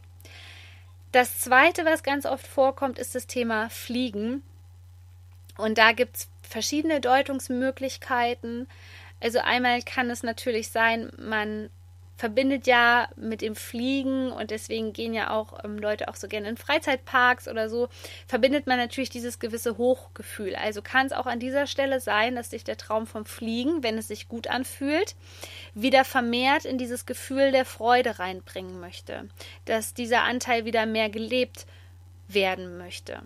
Das 1.13 1.39
zweite, 1.41 1.85
was 1.85 2.03
ganz 2.03 2.27
oft 2.27 2.47
vorkommt, 2.47 2.99
ist 2.99 3.15
das 3.15 3.27
Thema 3.27 3.69
Fliegen. 3.69 4.43
Und 5.59 5.79
da 5.79 5.93
gibt 5.93 6.17
es 6.17 6.31
verschiedene 6.43 7.01
Deutungsmöglichkeiten. 7.01 8.67
Also 9.21 9.39
einmal 9.39 9.83
kann 9.83 10.11
es 10.11 10.23
natürlich 10.23 10.71
sein, 10.71 11.13
man 11.19 11.71
verbindet 12.23 12.69
ja 12.69 13.09
mit 13.17 13.41
dem 13.41 13.57
Fliegen 13.57 14.31
und 14.31 14.53
deswegen 14.53 14.93
gehen 14.93 15.13
ja 15.13 15.31
auch 15.31 15.65
ähm, 15.65 15.77
Leute 15.77 16.07
auch 16.07 16.15
so 16.15 16.29
gerne 16.29 16.49
in 16.49 16.57
Freizeitparks 16.57 17.49
oder 17.49 17.69
so, 17.69 17.89
verbindet 18.29 18.69
man 18.69 18.79
natürlich 18.79 19.11
dieses 19.11 19.41
gewisse 19.41 19.77
Hochgefühl. 19.77 20.55
Also 20.55 20.83
kann 20.83 21.07
es 21.07 21.13
auch 21.13 21.27
an 21.27 21.41
dieser 21.41 21.67
Stelle 21.67 21.99
sein, 21.99 22.37
dass 22.37 22.51
sich 22.51 22.63
der 22.63 22.77
Traum 22.77 23.09
vom 23.09 23.27
Fliegen, 23.27 23.83
wenn 23.83 23.99
es 23.99 24.07
sich 24.07 24.29
gut 24.29 24.47
anfühlt, 24.47 25.17
wieder 25.75 26.05
vermehrt 26.05 26.65
in 26.65 26.79
dieses 26.79 27.07
Gefühl 27.07 27.51
der 27.51 27.65
Freude 27.65 28.21
reinbringen 28.21 28.79
möchte, 28.79 29.29
dass 29.65 29.93
dieser 29.93 30.23
Anteil 30.23 30.65
wieder 30.65 30.87
mehr 30.87 31.11
gelebt 31.11 31.67
werden 32.29 32.79
möchte. 32.79 33.21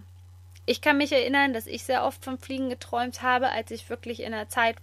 Ich 0.64 0.80
kann 0.80 0.96
mich 0.96 1.12
erinnern, 1.12 1.52
dass 1.52 1.66
ich 1.66 1.84
sehr 1.84 2.02
oft 2.02 2.24
vom 2.24 2.38
Fliegen 2.38 2.70
geträumt 2.70 3.20
habe, 3.20 3.50
als 3.50 3.70
ich 3.70 3.90
wirklich 3.90 4.20
in 4.20 4.32
einer 4.32 4.48
Zeit 4.48 4.76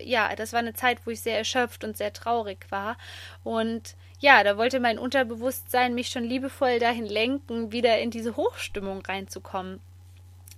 ja, 0.00 0.34
das 0.36 0.52
war 0.52 0.60
eine 0.60 0.74
Zeit, 0.74 0.98
wo 1.04 1.10
ich 1.10 1.20
sehr 1.20 1.38
erschöpft 1.38 1.84
und 1.84 1.96
sehr 1.96 2.12
traurig 2.12 2.66
war. 2.70 2.96
Und 3.44 3.96
ja, 4.18 4.42
da 4.44 4.56
wollte 4.56 4.80
mein 4.80 4.98
Unterbewusstsein 4.98 5.94
mich 5.94 6.08
schon 6.08 6.24
liebevoll 6.24 6.78
dahin 6.78 7.06
lenken, 7.06 7.72
wieder 7.72 7.98
in 7.98 8.10
diese 8.10 8.36
Hochstimmung 8.36 9.02
reinzukommen. 9.02 9.80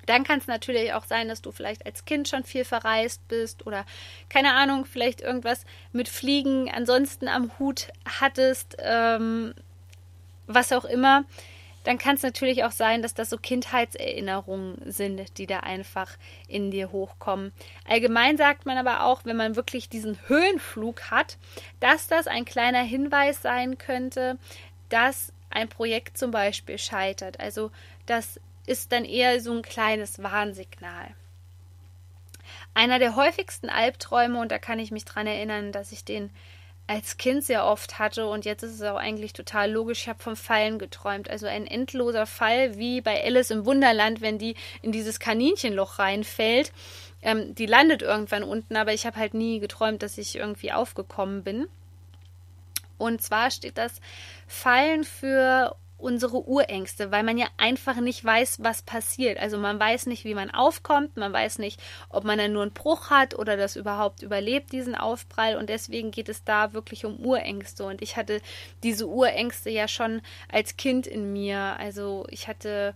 Dann 0.07 0.25
kann 0.25 0.39
es 0.39 0.47
natürlich 0.47 0.95
auch 0.95 1.05
sein, 1.05 1.29
dass 1.29 1.43
du 1.43 1.53
vielleicht 1.53 1.85
als 1.85 2.07
Kind 2.07 2.29
schon 2.29 2.43
viel 2.43 2.65
verreist 2.65 3.27
bist 3.29 3.67
oder 3.67 3.85
keine 4.31 4.55
Ahnung, 4.55 4.87
vielleicht 4.87 5.21
irgendwas 5.21 5.67
mit 5.93 6.09
Fliegen 6.09 6.71
ansonsten 6.71 7.29
am 7.29 7.51
Hut 7.59 7.89
hattest, 8.21 8.77
ähm, 8.79 9.55
was 10.47 10.73
auch 10.73 10.87
immer 10.87 11.25
dann 11.85 11.99
kann 11.99 12.17
es 12.17 12.23
natürlich 12.23 12.65
auch 12.65 12.73
sein, 12.73 13.03
dass 13.03 13.15
das 13.15 13.31
so 13.31 13.39
Kindheitserinnerungen 13.39 14.79
sind, 14.91 15.39
die 15.39 15.47
da 15.47 15.61
einfach 15.61 16.17
in 16.47 16.71
dir 16.71 16.93
hochkommen. 16.93 17.53
Allgemein 17.87 18.37
sagt 18.37 18.67
man 18.67 18.77
aber 18.79 19.05
auch, 19.05 19.25
wenn 19.25 19.37
man 19.37 19.57
wirklich 19.57 19.89
diesen 19.89 20.19
Höhenflug 20.29 21.11
hat, 21.11 21.39
dass 21.81 22.07
das 22.07 22.27
ein 22.27 22.45
kleiner 22.45 22.83
Hinweis 22.83 23.43
sein 23.43 23.79
könnte, 23.79 24.39
dass 24.89 25.33
ein 25.51 25.69
Projekt 25.69 26.19
zum 26.19 26.31
Beispiel 26.31 26.79
scheitert. 26.79 27.41
Also 27.41 27.71
das 28.07 28.41
ist 28.67 28.93
dann 28.93 29.05
eher 29.05 29.41
so 29.41 29.53
ein 29.53 29.63
kleines 29.63 30.23
Warnsignal. 30.23 31.15
Einer 32.75 32.99
der 32.99 33.17
häufigsten 33.17 33.71
Albträume, 33.71 34.41
und 34.41 34.53
da 34.53 34.59
kann 34.59 34.79
ich 34.79 34.91
mich 34.91 35.05
dran 35.05 35.27
erinnern, 35.27 35.73
dass 35.73 35.93
ich 35.93 36.05
den 36.05 36.31
als 36.89 37.19
Kind 37.19 37.45
sehr 37.45 37.67
oft 37.67 37.99
hatte 37.99 38.27
und 38.27 38.47
jetzt 38.47 38.63
ist 38.63 38.73
es 38.73 38.83
auch 38.83 38.97
eigentlich 38.97 39.35
total 39.35 39.71
logisch. 39.71 40.01
Ich 40.01 40.09
habe 40.09 40.23
vom 40.23 40.37
Fallen 40.37 40.79
geträumt. 40.79 41.29
Also 41.29 41.47
ein 41.47 41.67
endloser 41.67 42.25
Fall 42.25 42.79
wie 42.79 43.03
bei 43.03 43.23
Alice 43.23 43.51
im 43.51 43.67
Wunderland, 43.67 44.23
wenn 44.23 44.39
die 44.39 44.57
in 44.81 44.91
dieses 44.91 45.21
Kaninchenloch 45.21 45.99
reinfällt. 45.99 46.73
Ähm, 47.21 47.55
die 47.55 47.67
landet 47.67 48.01
irgendwann 48.01 48.43
unten, 48.43 48.75
aber 48.75 48.95
ich 48.95 49.05
habe 49.05 49.19
halt 49.19 49.35
nie 49.35 49.61
geträumt, 49.61 50.03
dass 50.03 50.17
ich 50.17 50.37
irgendwie 50.37 50.73
aufgekommen 50.73 51.45
bin. 51.45 51.69
Und 52.97 53.21
zwar 53.21 53.51
steht 53.51 53.77
das 53.77 54.01
Fallen 54.47 55.05
für 55.05 55.77
unsere 55.99 56.49
Urängste, 56.49 57.11
weil 57.11 57.25
man 57.25 57.37
ja 57.37 57.49
einfach 57.57 57.97
nicht 57.97 58.25
weiß, 58.25 58.63
was 58.63 58.83
passiert. 58.83 59.39
Also 59.39 59.59
man 59.59 59.79
weiß 59.79 60.07
nicht, 60.07 60.25
wie 60.25 60.35
man 60.35 60.51
aufkommt, 60.51 61.17
man 61.17 61.33
weiß 61.33 61.59
nicht, 61.59 61.81
ob 62.09 62.25
man 62.25 62.39
dann 62.39 62.53
nur 62.53 62.63
einen 62.63 62.73
Bruch 62.73 63.11
hat 63.11 63.37
oder 63.37 63.57
das 63.57 63.77
überhaupt 63.77 64.23
überlebt, 64.23 64.73
diesen 64.73 64.95
Aufprall. 64.95 65.57
Und 65.57 65.69
deswegen 65.69 66.13
geht 66.13 66.29
es 66.29 66.45
da 66.45 66.73
wirklich 66.73 67.05
um 67.05 67.19
Urängste. 67.19 67.85
Und 67.85 68.01
ich 68.01 68.17
hatte 68.17 68.41
diese 68.85 69.09
Urängste 69.09 69.71
ja 69.71 69.89
schon 69.89 70.23
als 70.51 70.77
Kind 70.77 71.07
in 71.07 71.33
mir. 71.33 71.77
Also 71.79 72.27
ich 72.31 72.47
hatte 72.47 72.95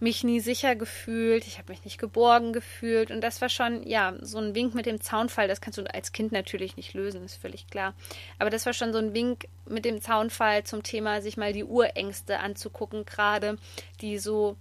mich 0.00 0.22
nie 0.22 0.40
sicher 0.40 0.76
gefühlt, 0.76 1.46
ich 1.46 1.58
habe 1.58 1.72
mich 1.72 1.84
nicht 1.84 1.98
geborgen 1.98 2.52
gefühlt 2.52 3.10
und 3.10 3.20
das 3.20 3.40
war 3.40 3.48
schon, 3.48 3.86
ja, 3.86 4.14
so 4.20 4.38
ein 4.38 4.54
Wink 4.54 4.74
mit 4.74 4.86
dem 4.86 5.00
Zaunfall, 5.00 5.48
das 5.48 5.60
kannst 5.60 5.78
du 5.78 5.92
als 5.92 6.12
Kind 6.12 6.30
natürlich 6.30 6.76
nicht 6.76 6.94
lösen, 6.94 7.24
ist 7.24 7.40
völlig 7.40 7.66
klar. 7.66 7.94
Aber 8.38 8.50
das 8.50 8.64
war 8.64 8.72
schon 8.72 8.92
so 8.92 8.98
ein 8.98 9.12
Wink 9.12 9.48
mit 9.66 9.84
dem 9.84 10.00
Zaunfall 10.00 10.62
zum 10.64 10.82
Thema, 10.82 11.20
sich 11.20 11.36
mal 11.36 11.52
die 11.52 11.64
Urängste 11.64 12.38
anzugucken, 12.38 13.04
gerade 13.06 13.58
die 14.00 14.18
so 14.18 14.56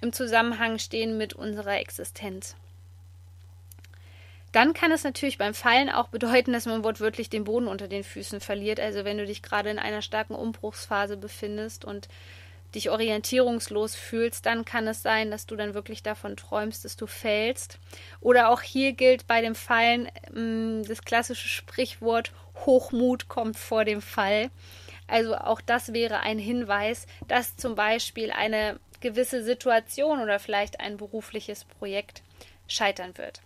im 0.00 0.12
Zusammenhang 0.12 0.78
stehen 0.78 1.18
mit 1.18 1.34
unserer 1.34 1.78
Existenz. 1.78 2.54
Dann 4.52 4.72
kann 4.72 4.92
es 4.92 5.04
natürlich 5.04 5.38
beim 5.38 5.54
Fallen 5.54 5.90
auch 5.90 6.08
bedeuten, 6.08 6.52
dass 6.52 6.66
man 6.66 6.82
wortwörtlich 6.82 7.28
den 7.28 7.44
Boden 7.44 7.68
unter 7.68 7.86
den 7.86 8.04
Füßen 8.04 8.40
verliert. 8.40 8.80
Also 8.80 9.04
wenn 9.04 9.18
du 9.18 9.26
dich 9.26 9.42
gerade 9.42 9.70
in 9.70 9.78
einer 9.78 10.02
starken 10.02 10.34
Umbruchsphase 10.34 11.16
befindest 11.16 11.84
und 11.84 12.08
dich 12.74 12.90
orientierungslos 12.90 13.94
fühlst, 13.94 14.46
dann 14.46 14.64
kann 14.64 14.86
es 14.86 15.02
sein, 15.02 15.30
dass 15.30 15.46
du 15.46 15.56
dann 15.56 15.74
wirklich 15.74 16.02
davon 16.02 16.36
träumst, 16.36 16.84
dass 16.84 16.96
du 16.96 17.06
fällst. 17.06 17.78
Oder 18.20 18.50
auch 18.50 18.60
hier 18.60 18.92
gilt 18.92 19.26
bei 19.26 19.40
dem 19.40 19.54
Fallen 19.54 20.08
ähm, 20.34 20.82
das 20.86 21.02
klassische 21.02 21.48
Sprichwort 21.48 22.32
Hochmut 22.66 23.28
kommt 23.28 23.56
vor 23.56 23.84
dem 23.84 24.02
Fall. 24.02 24.50
Also 25.06 25.36
auch 25.36 25.60
das 25.60 25.92
wäre 25.92 26.20
ein 26.20 26.38
Hinweis, 26.38 27.06
dass 27.26 27.56
zum 27.56 27.74
Beispiel 27.74 28.30
eine 28.30 28.78
gewisse 29.00 29.42
Situation 29.42 30.20
oder 30.20 30.38
vielleicht 30.38 30.80
ein 30.80 30.96
berufliches 30.96 31.64
Projekt 31.64 32.22
scheitern 32.66 33.16
wird. 33.16 33.40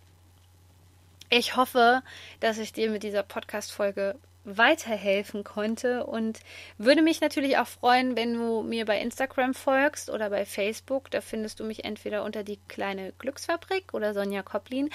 Ich 1.30 1.56
hoffe, 1.56 2.02
dass 2.40 2.58
ich 2.58 2.72
dir 2.72 2.90
mit 2.90 3.02
dieser 3.02 3.22
Podcast-Folge 3.22 4.16
weiterhelfen 4.44 5.44
konnte 5.44 6.04
und 6.04 6.40
würde 6.78 7.02
mich 7.02 7.20
natürlich 7.20 7.58
auch 7.58 7.66
freuen, 7.66 8.16
wenn 8.16 8.34
du 8.34 8.62
mir 8.62 8.84
bei 8.84 9.00
Instagram 9.00 9.54
folgst 9.54 10.10
oder 10.10 10.30
bei 10.30 10.44
Facebook. 10.44 11.10
Da 11.10 11.20
findest 11.20 11.60
du 11.60 11.64
mich 11.64 11.84
entweder 11.84 12.24
unter 12.24 12.42
die 12.42 12.58
kleine 12.68 13.12
Glücksfabrik 13.18 13.94
oder 13.94 14.14
Sonja 14.14 14.42
Koplin 14.42 14.90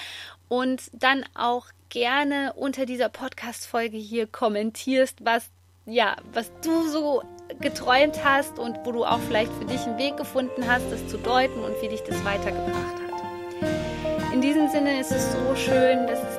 und 0.48 0.82
dann 0.92 1.24
auch 1.34 1.66
gerne 1.88 2.52
unter 2.54 2.84
dieser 2.84 3.08
Podcast-Folge 3.08 3.96
hier 3.96 4.26
kommentierst, 4.26 5.24
was 5.24 5.50
ja, 5.88 6.16
was 6.34 6.52
du 6.62 6.86
so 6.88 7.22
geträumt 7.60 8.22
hast 8.22 8.58
und 8.58 8.76
wo 8.84 8.92
du 8.92 9.04
auch 9.06 9.20
vielleicht 9.20 9.52
für 9.54 9.64
dich 9.64 9.80
einen 9.86 9.96
Weg 9.96 10.18
gefunden 10.18 10.68
hast, 10.68 10.84
das 10.92 11.08
zu 11.08 11.16
deuten 11.16 11.60
und 11.64 11.80
wie 11.80 11.88
dich 11.88 12.02
das 12.02 12.22
weitergebracht 12.26 12.94
hat. 12.94 14.32
In 14.34 14.42
diesem 14.42 14.68
Sinne 14.68 15.00
ist 15.00 15.10
es 15.10 15.32
so 15.32 15.56
schön, 15.56 16.06
dass 16.06 16.22
es 16.22 16.37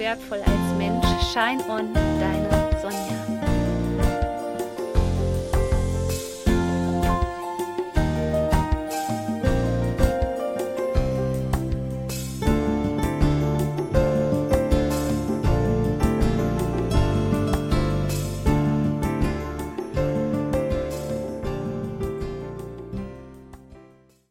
wertvoll 0.00 0.40
als 0.40 0.76
Mensch. 0.78 1.06
Shine 1.32 1.62
on, 1.68 1.92
deine 1.94 2.59